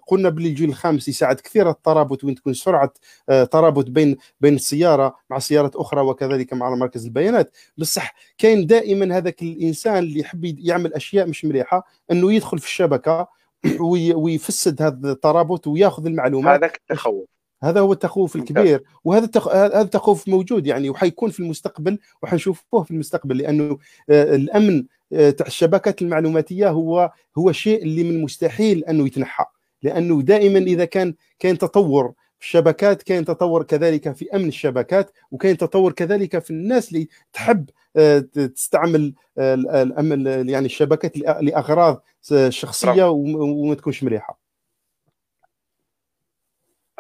[0.07, 2.93] قلنا باللي الجيل الخامس يساعد كثير الترابط وين تكون سرعة
[3.29, 7.57] آه، ترابط بين بين السيارة مع سيارات أخرى وكذلك مع مركز البيانات.
[7.79, 13.29] بصح كاين دائما هذاك الإنسان اللي يحب يعمل أشياء مش مليحة إنه يدخل في الشبكة
[14.15, 16.59] ويفسد هذا الترابط وياخذ المعلومات.
[16.59, 17.40] هذاك التخوف.
[17.63, 19.49] هذا هو التخوف الكبير وهذا التخ...
[19.49, 23.79] هذا التخوف موجود يعني وحيكون في المستقبل وحنشوفه في المستقبل لأنه
[24.11, 29.45] آه، الأمن آه، تاع الشبكات المعلوماتية هو هو شيء اللي من المستحيل أنه يتنحى
[29.83, 35.57] لأنه دائما إذا كان كان تطور في الشبكات كاين تطور كذلك في أمن الشبكات وكاين
[35.57, 42.03] تطور كذلك في الناس اللي تحب آه، تستعمل الأمن يعني الشبكات لأغراض
[42.49, 44.40] شخصية وما تكونش مليحة.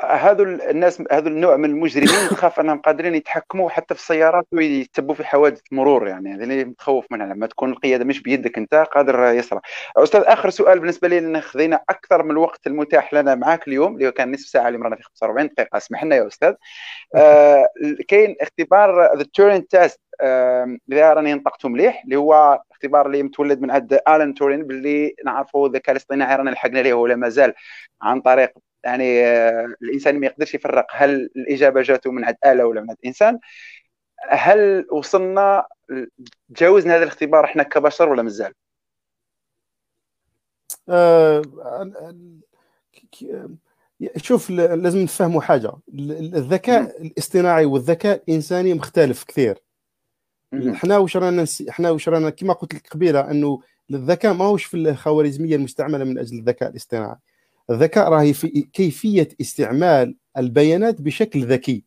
[0.08, 5.24] هذو الناس هذو النوع من المجرمين تخاف انهم قادرين يتحكموا حتى في السيارات ويتسببوا في
[5.24, 9.60] حوادث مرور يعني هذا اللي متخوف منها لما تكون القيادة مش بيدك انت قادر يسرع.
[9.96, 14.12] أستاذ آخر سؤال بالنسبة لي لأن خذينا أكثر من الوقت المتاح لنا معك اليوم اللي
[14.12, 15.76] كان نصف ساعة اللي مرنا في 45 دقيقة.
[15.76, 16.54] اسمح لنا يا أستاذ.
[17.14, 17.66] آه
[18.08, 20.00] كاين اختبار the Turing test
[20.92, 25.68] إذا راني نطقته مليح اللي هو اختبار اللي متولد من عند آلان تورين باللي نعرفوا
[25.68, 27.54] الذكاء الاصطناعي رانا لحقنا ليه ولا مازال
[28.02, 28.50] عن طريق
[28.84, 32.98] يعني آه، الإنسان ما يقدرش يفرق هل الإجابة جاته من عند آلة ولا من عند
[33.06, 33.38] إنسان.
[34.28, 35.66] هل وصلنا
[36.54, 38.52] تجاوزنا هذا الاختبار إحنا كبشر ولا مازال؟
[40.88, 41.42] آه
[44.16, 45.72] شوف لازم نفهموا حاجة.
[45.94, 49.58] الذكاء الاصطناعي والذكاء الإنساني مختلف كثير.
[50.54, 55.56] إحنا واش رانا إحنا واش رانا كما قلت لك قبيلة إنه الذكاء ماهوش في الخوارزمية
[55.56, 57.16] المستعملة من أجل الذكاء الاصطناعي.
[57.70, 61.84] الذكاء راهي في كيفية استعمال البيانات بشكل ذكي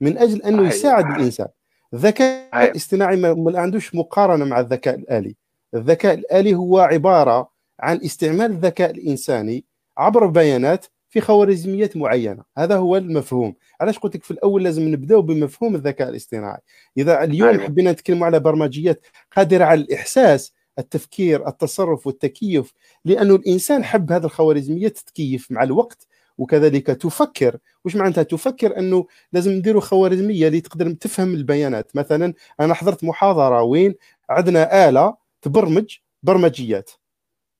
[0.00, 1.48] من أجل أنه يساعد الإنسان.
[1.94, 5.36] الذكاء الاصطناعي ما عندوش مقارنة مع الذكاء الآلي.
[5.74, 9.64] الذكاء الآلي هو عبارة عن استعمال الذكاء الإنساني
[9.98, 12.42] عبر بيانات في خوارزميات معينة.
[12.58, 13.54] هذا هو المفهوم.
[13.80, 16.60] علاش قلت لك في الأول لازم نبداو بمفهوم الذكاء الاصطناعي؟
[16.98, 17.64] إذا اليوم أيوة.
[17.64, 19.06] حبينا نتكلم على برمجيات
[19.36, 22.72] قادرة على الإحساس التفكير التصرف والتكيف
[23.04, 26.06] لأن الإنسان حب هذه الخوارزميات تتكيف مع الوقت
[26.38, 27.58] وكذلك تفكر.
[27.84, 31.96] وش معناتها تفكر؟ أنه لازم نديروا خوارزمية اللي تقدر تفهم البيانات.
[31.96, 33.94] مثلا أنا حضرت محاضرة وين
[34.30, 36.90] عندنا آلة تبرمج برمجيات.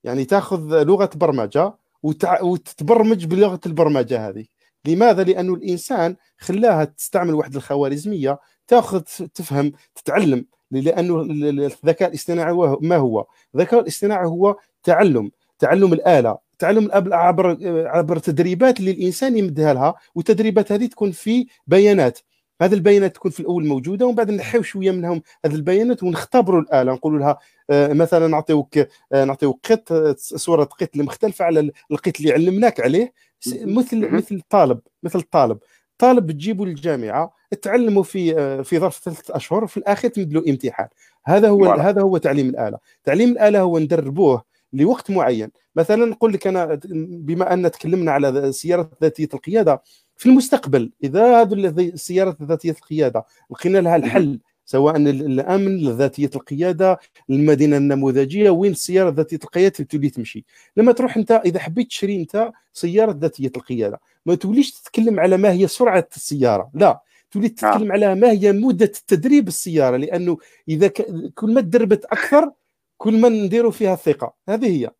[0.03, 2.41] يعني تأخذ لغة برمجة وتع...
[2.41, 4.45] وتتبرمج بلغة البرمجة هذه.
[4.85, 9.01] لماذا؟ لأنه الإنسان خلاها تستعمل واحد الخوارزمية تأخذ
[9.33, 10.45] تفهم تتعلم.
[10.71, 17.57] لأنه الذكاء الاصطناعي ما هو؟ الذكاء الاصطناعي هو تعلم تعلم الآلة تعلم عبر
[17.87, 22.19] عبر تدريبات اللي الإنسان يمدها لها والتدريبات هذه تكون في بيانات.
[22.61, 26.93] هذه البيانات تكون في الأول موجودة ومن بعد نحيو شوية منهم هذه البيانات ونختبروا الآلة.
[26.93, 27.37] نقولوا لها
[27.69, 28.77] آه، مثلا نعطيوك
[29.13, 33.13] آه، نعطيوك قط صورة قط مختلفه على القط اللي علمناك عليه.
[33.47, 35.57] مثل مثل الطالب مثل الطالب
[35.97, 40.87] طالب تجيبه للجامعة تعلموا في آه، في ظرف ثلاثة أشهر في الأخير تمد له امتحان.
[41.25, 41.81] هذا هو مرة.
[41.81, 42.77] هذا هو تعليم الآلة.
[43.03, 44.43] تعليم الآلة هو ندربوه
[44.73, 45.51] لوقت معين.
[45.75, 46.79] مثلا نقول لك أنا
[47.09, 49.81] بما أن تكلمنا على السيارات ذاتية القيادة
[50.17, 57.77] في المستقبل إذا هذه السيارات ذاتية القيادة لقينا لها الحل سواء الآمن ذاتية القيادة المدينة
[57.77, 60.45] النموذجية وين السياره ذاتية القيادة تولي تمشي.
[60.77, 65.51] لما تروح أنت إذا حبيت تشري أنت سيارة ذاتية القيادة ما توليش تتكلم على ما
[65.51, 66.69] هي سرعة السيارة.
[66.73, 67.01] لا
[67.31, 70.37] تولي تتكلم على ما هي مدة التدريب السيارة لأنه
[70.69, 71.01] إذا ك...
[71.35, 72.51] كل ما تدربت أكثر
[72.97, 74.33] كل ما نديروا فيها الثقة.
[74.49, 74.91] هذه هي.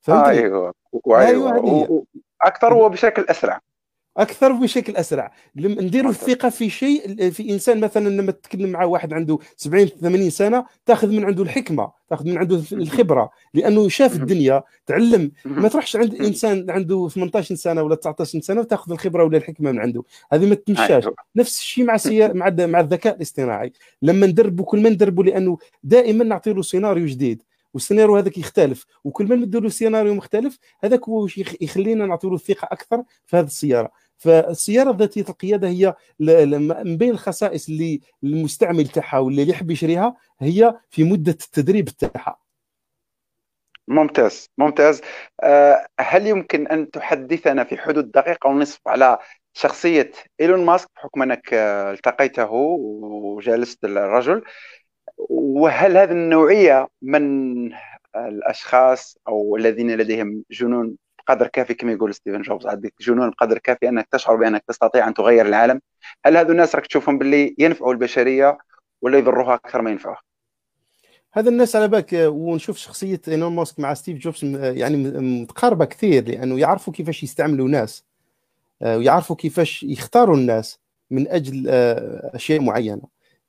[0.00, 0.74] فهمت؟ أيوه.
[1.06, 2.06] أيوه, أيوة.
[2.42, 3.60] أكثر وبشكل أسرع.
[4.16, 5.32] أكثر بشكل أسرع.
[5.56, 10.64] نديروا الثقة في شيء في إنسان مثلا لما تتكلم مع واحد عنده 70 80 سنة
[10.86, 13.30] تأخذ من عنده الحكمة تأخذ من عنده الخبرة.
[13.54, 15.32] لأنه شاف الدنيا تعلم.
[15.44, 19.78] ما تروحش عند إنسان عنده 18 سنة ولا 19 سنة وتأخذ الخبرة ولا الحكمة من
[19.78, 20.02] عنده.
[20.32, 21.04] هذه ما تمشاش.
[21.04, 21.14] أيوه.
[21.36, 23.72] نفس الشيء مع السيارة مع مع الذكاء الاصطناعي.
[24.02, 27.42] لما ندربه كل ما ندربه لأنه دائما نعطي له سيناريو جديد.
[27.74, 28.86] والسيناريو هذاك يختلف.
[29.04, 31.28] وكل ما نديروا سيناريو مختلف هذاك هو
[31.60, 33.90] يخلينا نعطي له الثقة أكثر في هذه السيارة.
[34.20, 41.04] فالسيارة ذاتيه القياده هي من بين الخصائص اللي المستعمل تاعها واللي يحب يشريها هي في
[41.04, 42.36] مدة التدريب تاعها.
[43.88, 45.00] ممتاز ممتاز.
[45.42, 49.18] أه هل يمكن أن تحدثنا في حدود دقيقة ونصف على
[49.52, 54.42] شخصية إيلون ماسك بحكم أنك التقيته وجالست الرجل؟
[55.28, 57.72] وهل هذه النوعية من
[58.16, 60.96] الأشخاص أو الذين لديهم جنون
[61.26, 62.66] بقدر كافي كما يقول ستيفن جوبز.
[62.66, 65.80] عندك جنون بقدر كافي أنك تشعر بأنك تستطيع أن تغير العالم.
[66.26, 68.58] هل هذو الناس راك تشوفهم باللي ينفعوا البشرية
[69.02, 70.20] ولا يضروها أكثر ما ينفعوها؟
[71.32, 74.96] هذا الناس على بالك ونشوف شخصية إيلون ماسك مع ستيف جوبز يعني
[75.42, 78.04] متقاربة كثير لأنه يعرفوا كيفاش يستعملوا ناس
[78.82, 80.78] آه، ويعرفوا كيفاش يختاروا الناس
[81.10, 83.02] من أجل آه، أشياء معينة.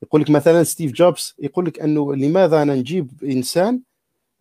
[0.03, 3.81] يقول لك مثلا ستيف جوبز يقول لك أنه لماذا أنا نجيب إنسان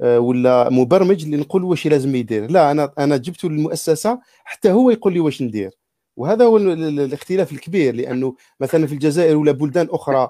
[0.00, 2.50] ولا مبرمج اللي نقول واش لازم يدير.
[2.50, 5.70] لا أنا أنا جبته للمؤسسه حتى هو يقول لي واش ندير.
[6.16, 10.28] وهذا هو الاختلاف الكبير لأنه مثلا في الجزائر ولا بلدان أخرى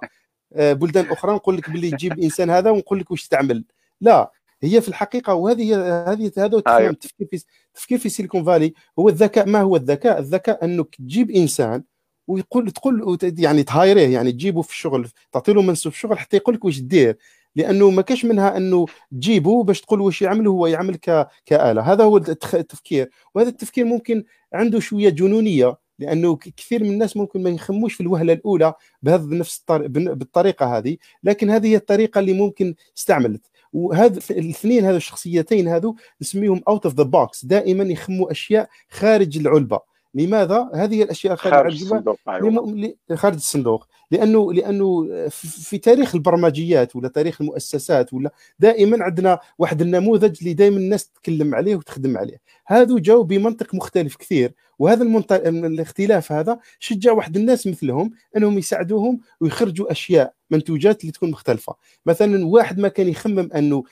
[0.55, 3.65] آه، بلدان أخرى نقول لك باللي تجيب الانسان هذا ونقول لك واش تعمل.
[4.01, 5.77] لا هي في الحقيقة وهذه
[6.13, 6.57] هذه هذا.
[6.57, 8.75] التفكير في التفكير في سيليكون فالي.
[8.99, 11.83] هو الذكاء ما هو الذكاء؟ الذكاء أنك تجيب إنسان
[12.27, 16.37] ويقول تقول يعني ت hire يه يعني تجيبه في الشغل تعطي له منصب الشغل حتى
[16.37, 17.17] يقول لك واش دير.
[17.57, 21.29] لأنه ما كاش معنى أنه تجيبه باش تقول واش يعمل هو يعمل ك...
[21.47, 21.83] كآلة.
[21.93, 23.11] هذا هو التفكير.
[23.35, 28.33] وهذا التفكير ممكن عنده شوية جنونية لأنه كثير من الناس ممكن ما يخموش في الوهلة
[28.33, 30.97] الأولى بهذا بنفس الطريقة بالطريقة هذه.
[31.23, 33.47] لكن هذه هي الطريقة اللي ممكن استعملت.
[33.73, 39.90] وهذا الاثنين هذو الشخصيتين هذو نسميهم out of the box دائما يخموا أشياء خارج العلبة.
[40.15, 42.95] لماذا هذه الأشياء خارج الصندوق أيوة.
[43.15, 43.87] خارج الصندوق.
[44.11, 50.77] لأنه لأنه في تاريخ البرمجيات ولا تاريخ المؤسسات ولا دائما عندنا واحد النموذج اللي دائما
[50.77, 52.41] الناس تتكلم عليه وتخدم عليه.
[52.67, 59.21] هذا جاوا بمنطق مختلف كثير وهذا المنطق الاختلاف هذا شجع واحد الناس مثلهم أنهم يساعدوهم
[59.41, 61.75] ويخرجوا أشياء منتوجات اللي تكون مختلفة.
[62.07, 63.85] مثلا واحد ما كان يخمم أنه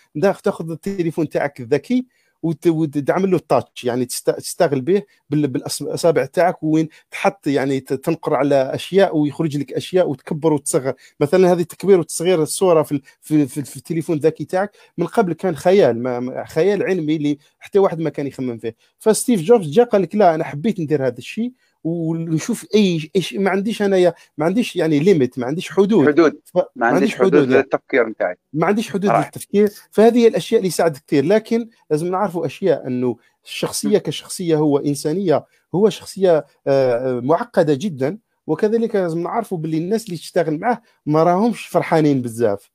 [0.42, 2.06] تأخذ التليفون تاعك الذكي
[2.42, 9.16] وتعمل له ال touch يعني تشتغل به بالاصابع تاعك وين تحط يعني تنقر على أشياء
[9.16, 10.94] ويخرج لك أشياء وتكبر وتصغر.
[11.20, 15.56] مثلا هذه التكبير وتصغير الصورة في في, في, في التليفون الذكي تاعك من قبل كان
[15.56, 18.76] خيال ما خيال علمي اللي حتى واحد ما كان يخمم فيه.
[18.98, 21.52] فستيف جوبز جا قال لك لا أنا حبيت ندير هذا الشيء
[21.84, 26.06] ونشوف أي إيش ما عنديش انايا ما عنديش يعني limite ما عنديش حدود.
[26.06, 26.40] حدود.
[26.44, 26.58] ف...
[26.76, 29.24] ما عنديش حدود, حدود للتفكير نتاعي ما عنديش حدود راح.
[29.26, 29.68] للتفكير.
[29.90, 35.90] فهذه الأشياء اللي ساعدت كثير لكن لازم نعرفوا أشياء إنه الشخصية كشخصية هو إنسانية هو
[35.90, 38.18] شخصية آه، آه، معقدة جدا.
[38.46, 42.70] وكذلك لازم نعرفوا باللي الناس اللي تشتغل معه ما راهمش فرحانين بزاف.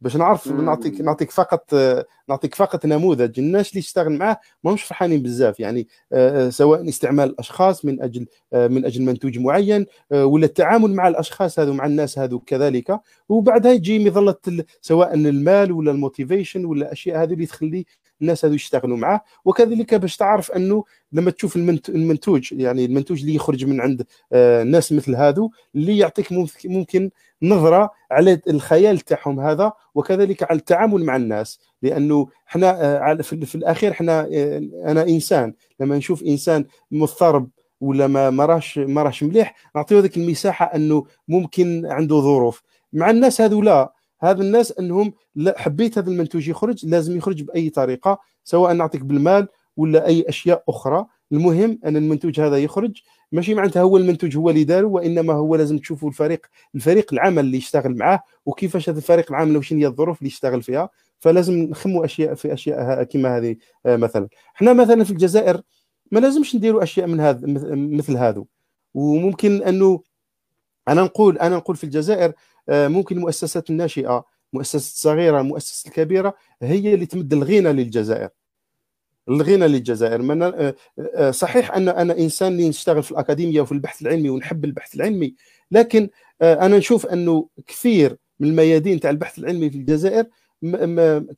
[0.00, 1.74] باش نعرف نعطيك نعطيك فقط
[2.28, 3.40] نعطيك فقط نموذج.
[3.40, 5.60] الناس اللي تشتغل معاه ما همش فرحانين بزاف.
[5.60, 10.94] يعني آه، آه، سواء استعمال الأشخاص من أجل آه، من أجل منتوج معين ولا التعامل
[10.94, 13.00] مع الأشخاص هذو مع الناس هذو كذلك.
[13.28, 14.36] وبعدها يجي مظله
[14.80, 17.86] سواء المال ولا الموتيفيشن ولا الاشياء هذه اللي تخلي
[18.22, 19.20] الناس هذو يشتغلوا معاه.
[19.44, 21.56] وكذلك باش تعرف أنه لما تشوف
[21.88, 24.06] المنتوج يعني المنتوج اللي يخرج من عند
[24.66, 26.28] ناس مثل هذو اللي يعطيك
[26.64, 27.10] ممكن
[27.42, 31.60] نظرة على الخيال تاعهم هذا وكذلك على التعامل مع الناس.
[31.82, 32.70] لأنه إحنا
[33.10, 35.54] آه، في الأخير إحنا آه، أنا إنسان.
[35.80, 37.48] لما نشوف إنسان مضطرب
[37.80, 42.62] ولا ما راش ما راش مليح نعطيه ذيك المساحة أنه ممكن عنده ظروف.
[42.92, 43.92] مع الناس هذو لا.
[44.20, 45.12] هذا الناس أنهم
[45.56, 51.06] حبيت هذا المنتوج يخرج لازم يخرج بأي طريقة سواء نعطيك بالمال ولا أي أشياء أخرى.
[51.32, 53.02] المهم أن المنتوج هذا يخرج.
[53.32, 57.56] ماشي معناتها هو المنتوج هو اللي داره وإنما هو لازم تشوفوا الفريق الفريق العمل اللي
[57.56, 60.90] يشتغل معاه وكيفاش هذا الفريق العمل وش هي الظروف اللي يشتغل فيها.
[61.18, 63.56] فلازم نخموا أشياء في أشياء كما هذه
[63.86, 64.28] آه، مثلا.
[64.56, 65.62] إحنا مثلا في الجزائر
[66.12, 67.40] ما لازمش نديروا أشياء من هذا
[67.76, 68.44] مثل هذا
[68.94, 70.02] وممكن انه
[70.88, 72.32] أنا نقول أنا نقول في الجزائر
[72.68, 78.28] آه، ممكن المؤسسات الناشئة مؤسسات الصغيرة المؤسسات الكبيرة هي اللي تمد الغنى للجزائر.
[79.28, 84.02] الغنى للجزائر من آه، آه، صحيح أن أنا إنسان اللي نشتغل في الأكاديمية وفي البحث
[84.02, 85.34] العلمي ونحب البحث العلمي
[85.70, 86.08] لكن
[86.42, 90.24] آه، أنا نشوف أنه كثير من الميادين تاع البحث العلمي في الجزائر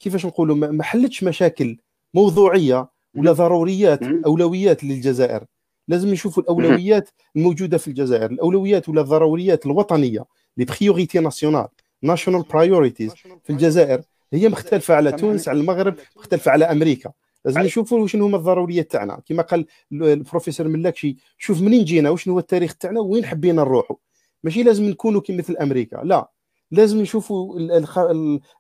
[0.01, 1.77] كيفاش نقولوا ما حلتش مشاكل
[2.15, 5.45] موضوعية ولا ضروريات أولويات للجزائر.
[5.89, 10.25] لازم نشوفوا الأولويات الموجودة في الجزائر الأولويات ولا الضروريات الوطنية
[10.57, 11.69] les priorités nationales
[12.03, 13.13] national priorities
[13.45, 17.13] في الجزائر هي مختلفة على تونس على المغرب مختلفة على أمريكا.
[17.45, 19.23] لازم نشوفوا شنو هما الضروريات تاعنا.
[19.27, 23.97] كما قال البروفيسور ملاكشي شوف منين جينا وشنو هو التاريخ تاعنا وين حبينا نروحوا.
[24.45, 26.31] ماشي لازم نكونوا كمثل أمريكا لا.
[26.71, 27.59] لازم نشوفوا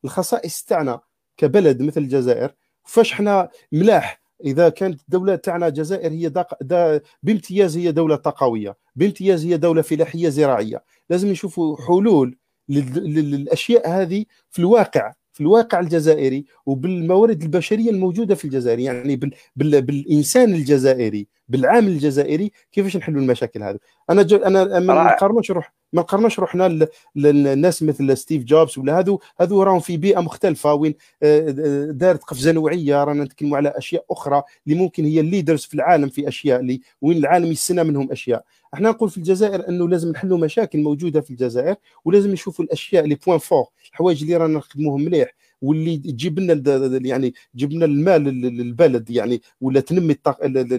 [0.04, 1.00] الخصائص تاعنا
[1.36, 2.54] كبلد مثل الجزائر.
[2.84, 6.62] فاش إحنا ملاح؟ إذا كانت الدولة تاعنا الجزائر هي دق...
[6.62, 10.84] دا بامتياز هي دولة طاقوية بامتياز هي دولة فلاحية زراعية.
[11.10, 15.12] لازم نشوفوا حلول للأشياء هذه في الواقع.
[15.40, 22.52] في الواقع الجزائري وبالموارد البشرية الموجودة في الجزائر يعني بال بال بالإنسان الجزائري بالعامل الجزائري
[22.72, 23.78] كيفاش نحلوا المشاكل هذه
[24.10, 29.20] أنا جو أنا ما نقارنوش روح ما نقارنوش روحنا للناس مثل ستيف جوبز ولا هذو
[29.40, 31.50] هذو راهم في بيئة مختلفة وين آه،
[31.90, 33.04] دارت قفزة نوعية.
[33.04, 36.80] رانا نتكلموا على أشياء أخرى اللي ممكن هي ال leaders في العالم في أشياء اللي
[37.02, 38.44] وين العالم يستنى منهم أشياء.
[38.74, 43.14] إحنا نقول في الجزائر إنه لازم نحلوا مشاكل موجودة في الجزائر ولازم نشوفوا الأشياء اللي
[43.14, 45.34] points forts الحوايج اللي رانا نخدموهم مليح.
[45.62, 50.16] واللي تجيب لنا يعني تجيب لنا المال للبلد يعني ولا تنمي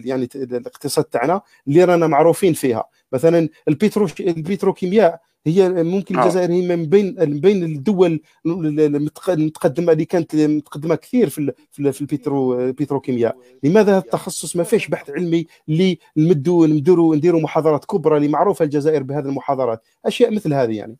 [0.05, 2.84] يعني الاقتصاد تاعنا اللي رانا معروفين فيها.
[3.13, 6.23] مثلا البترو البتروكيمياء هي ممكن آه.
[6.23, 12.61] الجزائر هي من بين من بين الدول المتقدمة اللي كانت متقدمة كثير في في البترو
[12.61, 13.38] البتروكيمياء.
[13.63, 18.65] لماذا هذا التخصص ما فيش بحث علمي اللي نمدوا نديروا نديروا محاضرات كبرى اللي معروفة
[18.65, 20.97] الجزائر بهذه المحاضرات؟ أشياء مثل هذه يعني.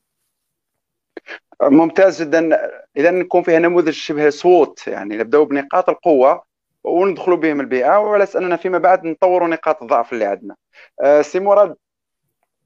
[1.62, 2.72] ممتاز جدا.
[2.98, 6.44] اذا نكون فيها نموذج شبه صوت يعني نبداو بنقاط القوة
[6.84, 10.56] وندخلوا بهم البيئة وعلى أننا فيما بعد نطوروا نقاط الضعف اللي عندنا.
[11.02, 11.76] أه سي مراد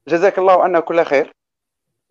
[0.08, 1.32] جزاك الله عنا كل خير.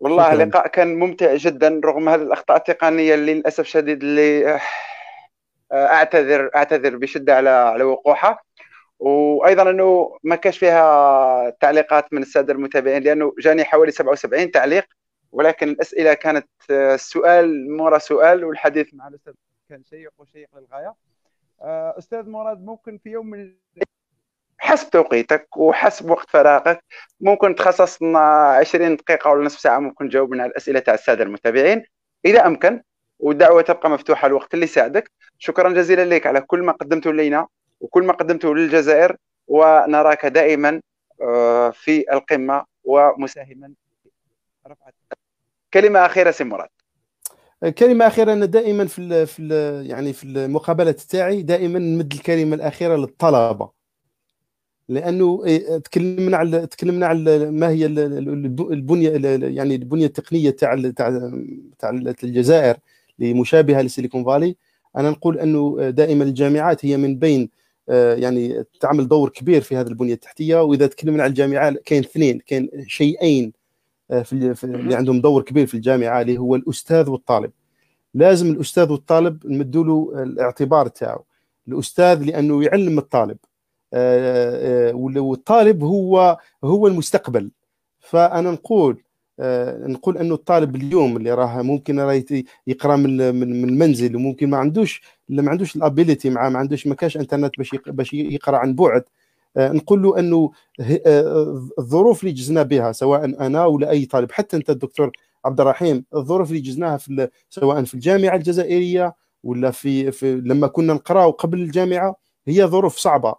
[0.00, 4.54] والله اللقاء كان ممتع جدا رغم هذه الأخطاء التقنية اللي للأسف شديد اللي
[5.72, 8.38] آه، أعتذر أعتذر بشدة على على وقوعها.
[8.98, 14.84] وأيضا أنه ما كانش فيها تعليقات من السادة المتابعين لأنه جاني حوالي 77 تعليق.
[15.36, 19.32] ولكن الأسئلة كانت آه، سؤال مورا سؤال والحديث مع الأستاذ
[19.68, 20.94] كان شيق وشيق للغاية.
[21.62, 23.54] آه، أستاذ مراد ممكن في يوم من
[24.58, 26.84] حسب توقيتك وحسب وقت فراغك
[27.20, 28.18] ممكن تخصص لنا
[28.60, 31.84] 20 دقيقة ولا نصف ساعة ممكن تجاوبنا على الأسئلة تاع السادة المتابعين.
[32.24, 32.82] إذا أمكن
[33.18, 35.10] والدعوة تبقى مفتوحة الوقت اللي يساعدك.
[35.38, 37.46] شكرا جزيلا لك على كل ما قدمته لنا
[37.80, 39.16] وكل ما قدمته للجزائر
[39.46, 40.80] ونراك دائما
[41.22, 43.72] آه، في القمة ومساهما.
[44.66, 44.94] رفعت
[45.76, 46.68] كلمة أخيرة سي مراد.
[47.78, 49.52] كلمة أخيرة أنا دائما في ال في ال
[49.90, 53.70] يعني في المقابلات تاعي دائما نمد الكلمة الأخيرة للطلبة.
[54.88, 59.10] لأنه إيه، تكلمنا على تكلمنا على ما هي البنية
[59.56, 61.32] يعني البنية التقنية تاع تاع
[61.78, 61.90] تاع
[62.24, 62.76] الجزائر
[63.20, 64.56] اللي مشابهة لسيليكون فالي.
[64.96, 67.50] أنا نقول أنه دائما الجامعات هي من بين
[67.88, 70.62] آه، يعني تعمل دور كبير في هذه البنية التحتية.
[70.62, 73.65] وإذا تكلمنا على الجامعات كاين اثنين كاين شيئين
[74.10, 77.50] آه، في اللي عندهم دور كبير في الجامعة اللي هو الأستاذ والطالب.
[78.14, 81.24] لازم الأستاذ والطالب نمدوا له الاعتبار تاعه
[81.68, 83.38] الأستاذ لأنه يعلم الطالب.
[83.94, 87.50] آه، آه، والطالب هو هو المستقبل.
[88.00, 89.02] فأنا نقول
[89.88, 92.22] نقول أنه الطالب اليوم اللي راه ممكن راه
[92.66, 97.16] يقرأ من من المنزل وممكن ما عندوش ما عندوش الابيليتي مع ما عندوش ما كاش
[97.16, 99.04] انترنت باش باش يقرأ عن بعد.
[99.56, 100.50] نقول له أنه
[100.80, 105.10] آه، الظروف اللي جزنا بها سواء أنا ولا أي طالب حتى أنت الدكتور
[105.44, 110.94] عبد الرحيم الظروف اللي جزناها في سواء في الجامعة الجزائرية ولا في, في لما كنا
[110.94, 113.34] نقراو قبل الجامعة هي ظروف صعبة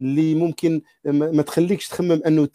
[0.00, 2.46] اللي ممكن ما تخليكش تخمم أنه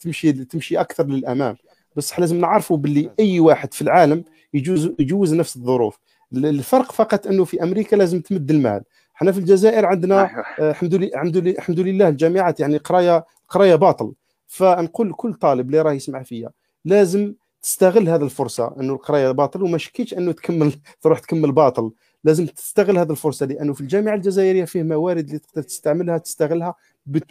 [0.00, 1.56] تمشي تمشي أكثر للأمام.
[1.96, 5.98] بس لازم نعرفوا باللي أي واحد في العالم يجوز يجوز نفس الظروف.
[6.32, 8.82] الفرق فقط أنه في أمريكا لازم تمد المال.
[9.18, 10.22] إحنا في الجزائر عندنا.
[10.60, 14.12] آه، الحمد لله الحمد لله الحمد لله الجامعات يعني قراية قراية باطل.
[14.46, 16.50] فنقول كل طالب اللي راه يسمع فيا
[16.84, 21.90] لازم تستغل هذه الفرصة إنه القراية باطل وما شكيتش إنه تكمل تروح تكمل باطل.
[22.24, 26.74] لازم تستغل هذه الفرصة لأنه في الجامعة الجزائرية فيه موارد اللي تقدر تستعملها تستغلها.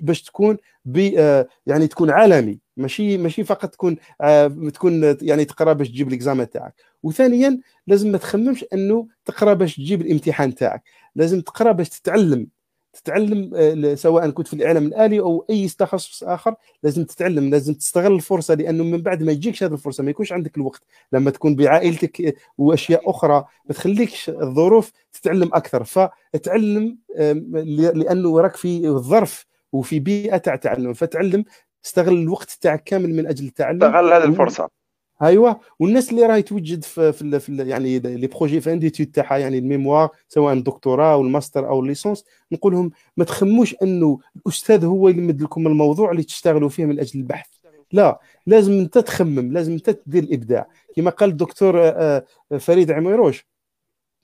[0.01, 0.57] باش تكون
[1.17, 2.59] آه، يعني تكون عالمي.
[2.77, 6.73] ماشي ماشي فقط تكون آه، تكون يعني تقرأ باش تجيب الاكزامان تاعك.
[7.03, 10.83] وثانيا لازم ما تخممش إنه تقرأ باش تجيب الإمتحان تاعك.
[11.15, 12.47] لازم تقرأ باش تتعلم.
[12.93, 17.49] تتعلم آه، سواء كنت في الإعلام الآلي أو أي تخصص آخر لازم تتعلم.
[17.49, 20.83] لازم تستغل الفرصة لأنه من بعد ما يجيكش هذه الفرصة ما يكونش عندك الوقت.
[21.11, 25.83] لما تكون بعائلتك وأشياء أخرى ما تخليكش الظروف تتعلم أكثر.
[25.83, 26.97] فتعلم
[27.95, 29.47] لأنه راك في ظرف
[29.77, 30.93] وفي بيئة تاع تعلم.
[30.93, 31.45] فتعلم
[31.85, 33.83] استغل الوقت تاعك كامل من أجل التعلم.
[33.83, 34.69] استغل هذه الفرصة.
[35.21, 35.59] أيوه.
[35.79, 39.57] والناس اللي راهي توجد في في, في يعني les projets de fin d'études تاعها يعني
[39.57, 44.85] ال mémoire سواء الدكتوراه أو الماستر أو ال licence نقول لهم ما تخموش أنه الأستاذ
[44.85, 47.49] هو يمد لكم الموضوع اللي تشتغلوا فيه من أجل البحث.
[47.91, 50.67] لا لازم أنت تخمم لازم أنت تدير الإبداع.
[50.95, 53.47] كما قال الدكتور آه، آه، فريد عميروش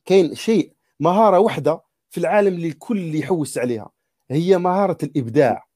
[0.06, 3.90] كاين شيء مهارة واحدة في العالم اللي الكل يحوس عليها.
[4.32, 5.68] هي مهارة الإبداع.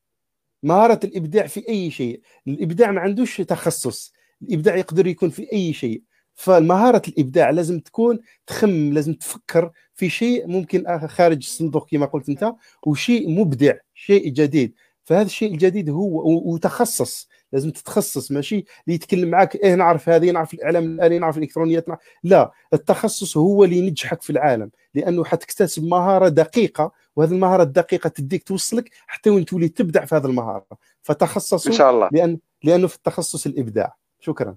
[0.64, 2.22] مهارة الإبداع في أي شيء.
[2.48, 4.14] الإبداع ما عندوش تخصص.
[4.41, 6.02] الإبداع يقدر يكون في أي شيء.
[6.34, 12.54] فمهاره الإبداع لازم تكون تخم لازم تفكر في شيء ممكن خارج الصندوق كما قلت أنت
[12.88, 14.74] وشيء مبدع شيء جديد.
[15.04, 16.24] فهذا الشيء الجديد هو
[16.54, 17.30] وتخصص.
[17.52, 22.02] لازم تتخصص ماشي؟ اللي يتكلم معك إيه نعرف هذه نعرف الإعلام الالي نعرف الإلكترونيات نعرف
[22.24, 28.43] لا التخصص هو اللي ينجحك في العالم لأنه حتكتسب مهارة دقيقة وهذه المهارة الدقيقة تديك
[28.43, 30.66] توصلك حتى وين تولي تبدع في هذه المهارة.
[31.02, 32.10] فتخصصوا إن شاء الله.
[32.12, 33.95] لأن لأنه في التخصص الإبداع.
[34.20, 34.56] شكرا.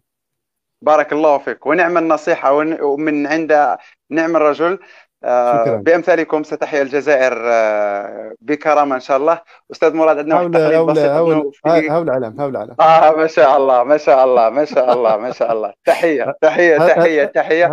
[0.83, 1.67] بارك الله فيك.
[1.67, 3.77] ونعم النصيحة ومن عند
[4.11, 4.79] نعم الرجل.
[5.25, 5.77] شكرا.
[5.77, 9.41] بأمثالكم ستحيا الجزائر آه، بكرامة إن شاء الله.
[9.73, 11.53] أستاذ مراد عندنا واحد تقريب بسيط هول
[11.91, 15.33] هول علم هول علم آه ما شاء الله ما شاء الله ما شاء الله ما
[15.33, 15.73] شاء الله.
[15.85, 17.67] تحية تحية تحية تحية.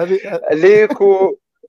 [0.52, 0.98] ليك.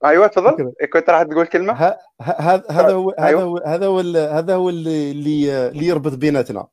[0.05, 0.73] أيوه تفضل.
[0.93, 1.73] كنت راح تقول كلمة؟
[2.21, 3.43] هذا هذا هو هذا أيوة.
[3.43, 6.67] هو هذا هو هذا هو اللي اللي يربط بيناتنا.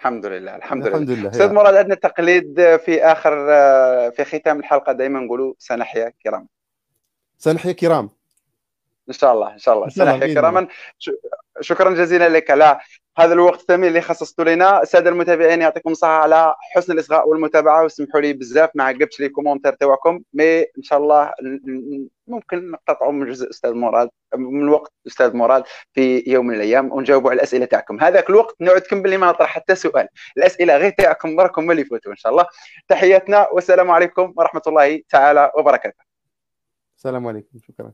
[0.00, 4.92] الحمد لله الحمد, الحمد لله أستاذ مراد عندنا تقليد في آخر آه، في ختام الحلقة.
[4.92, 6.48] دائما نقولوا سنحيا كرام
[7.40, 8.10] سنحيا كرام.
[9.08, 9.88] إن شاء الله إن شاء الله.
[9.88, 10.68] سنحيا كراما.
[11.60, 12.50] شكرا جزيلا لك.
[12.50, 12.80] على
[13.18, 14.82] هذا الوقت الثمين اللي خصصته لنا.
[14.82, 17.82] الساده المتابعين يعطيكم الصحة على حسن الإصغاء والمتابعة.
[17.82, 21.32] واسمحوا لي بزاف ما عقبتش les commentaires تاعكم mais إن شاء الله
[22.26, 27.30] ممكن نقتطعوا من جزء أستاذ مراد من وقت أستاذ مراد في يوم من الأيام ونجاوبوا
[27.30, 28.00] على الأسئلة تاعكم.
[28.00, 30.08] هذاك الوقت نعدكم باللي ما نطرح حتى سؤال.
[30.36, 32.44] الأسئلة غير تاعكم راكم اللي يفوتوا إن شاء الله.
[32.88, 36.09] تحياتنا والسلام عليكم ورحمة الله تعالى وبركاته.
[37.00, 37.92] السلام عليكم شكرا.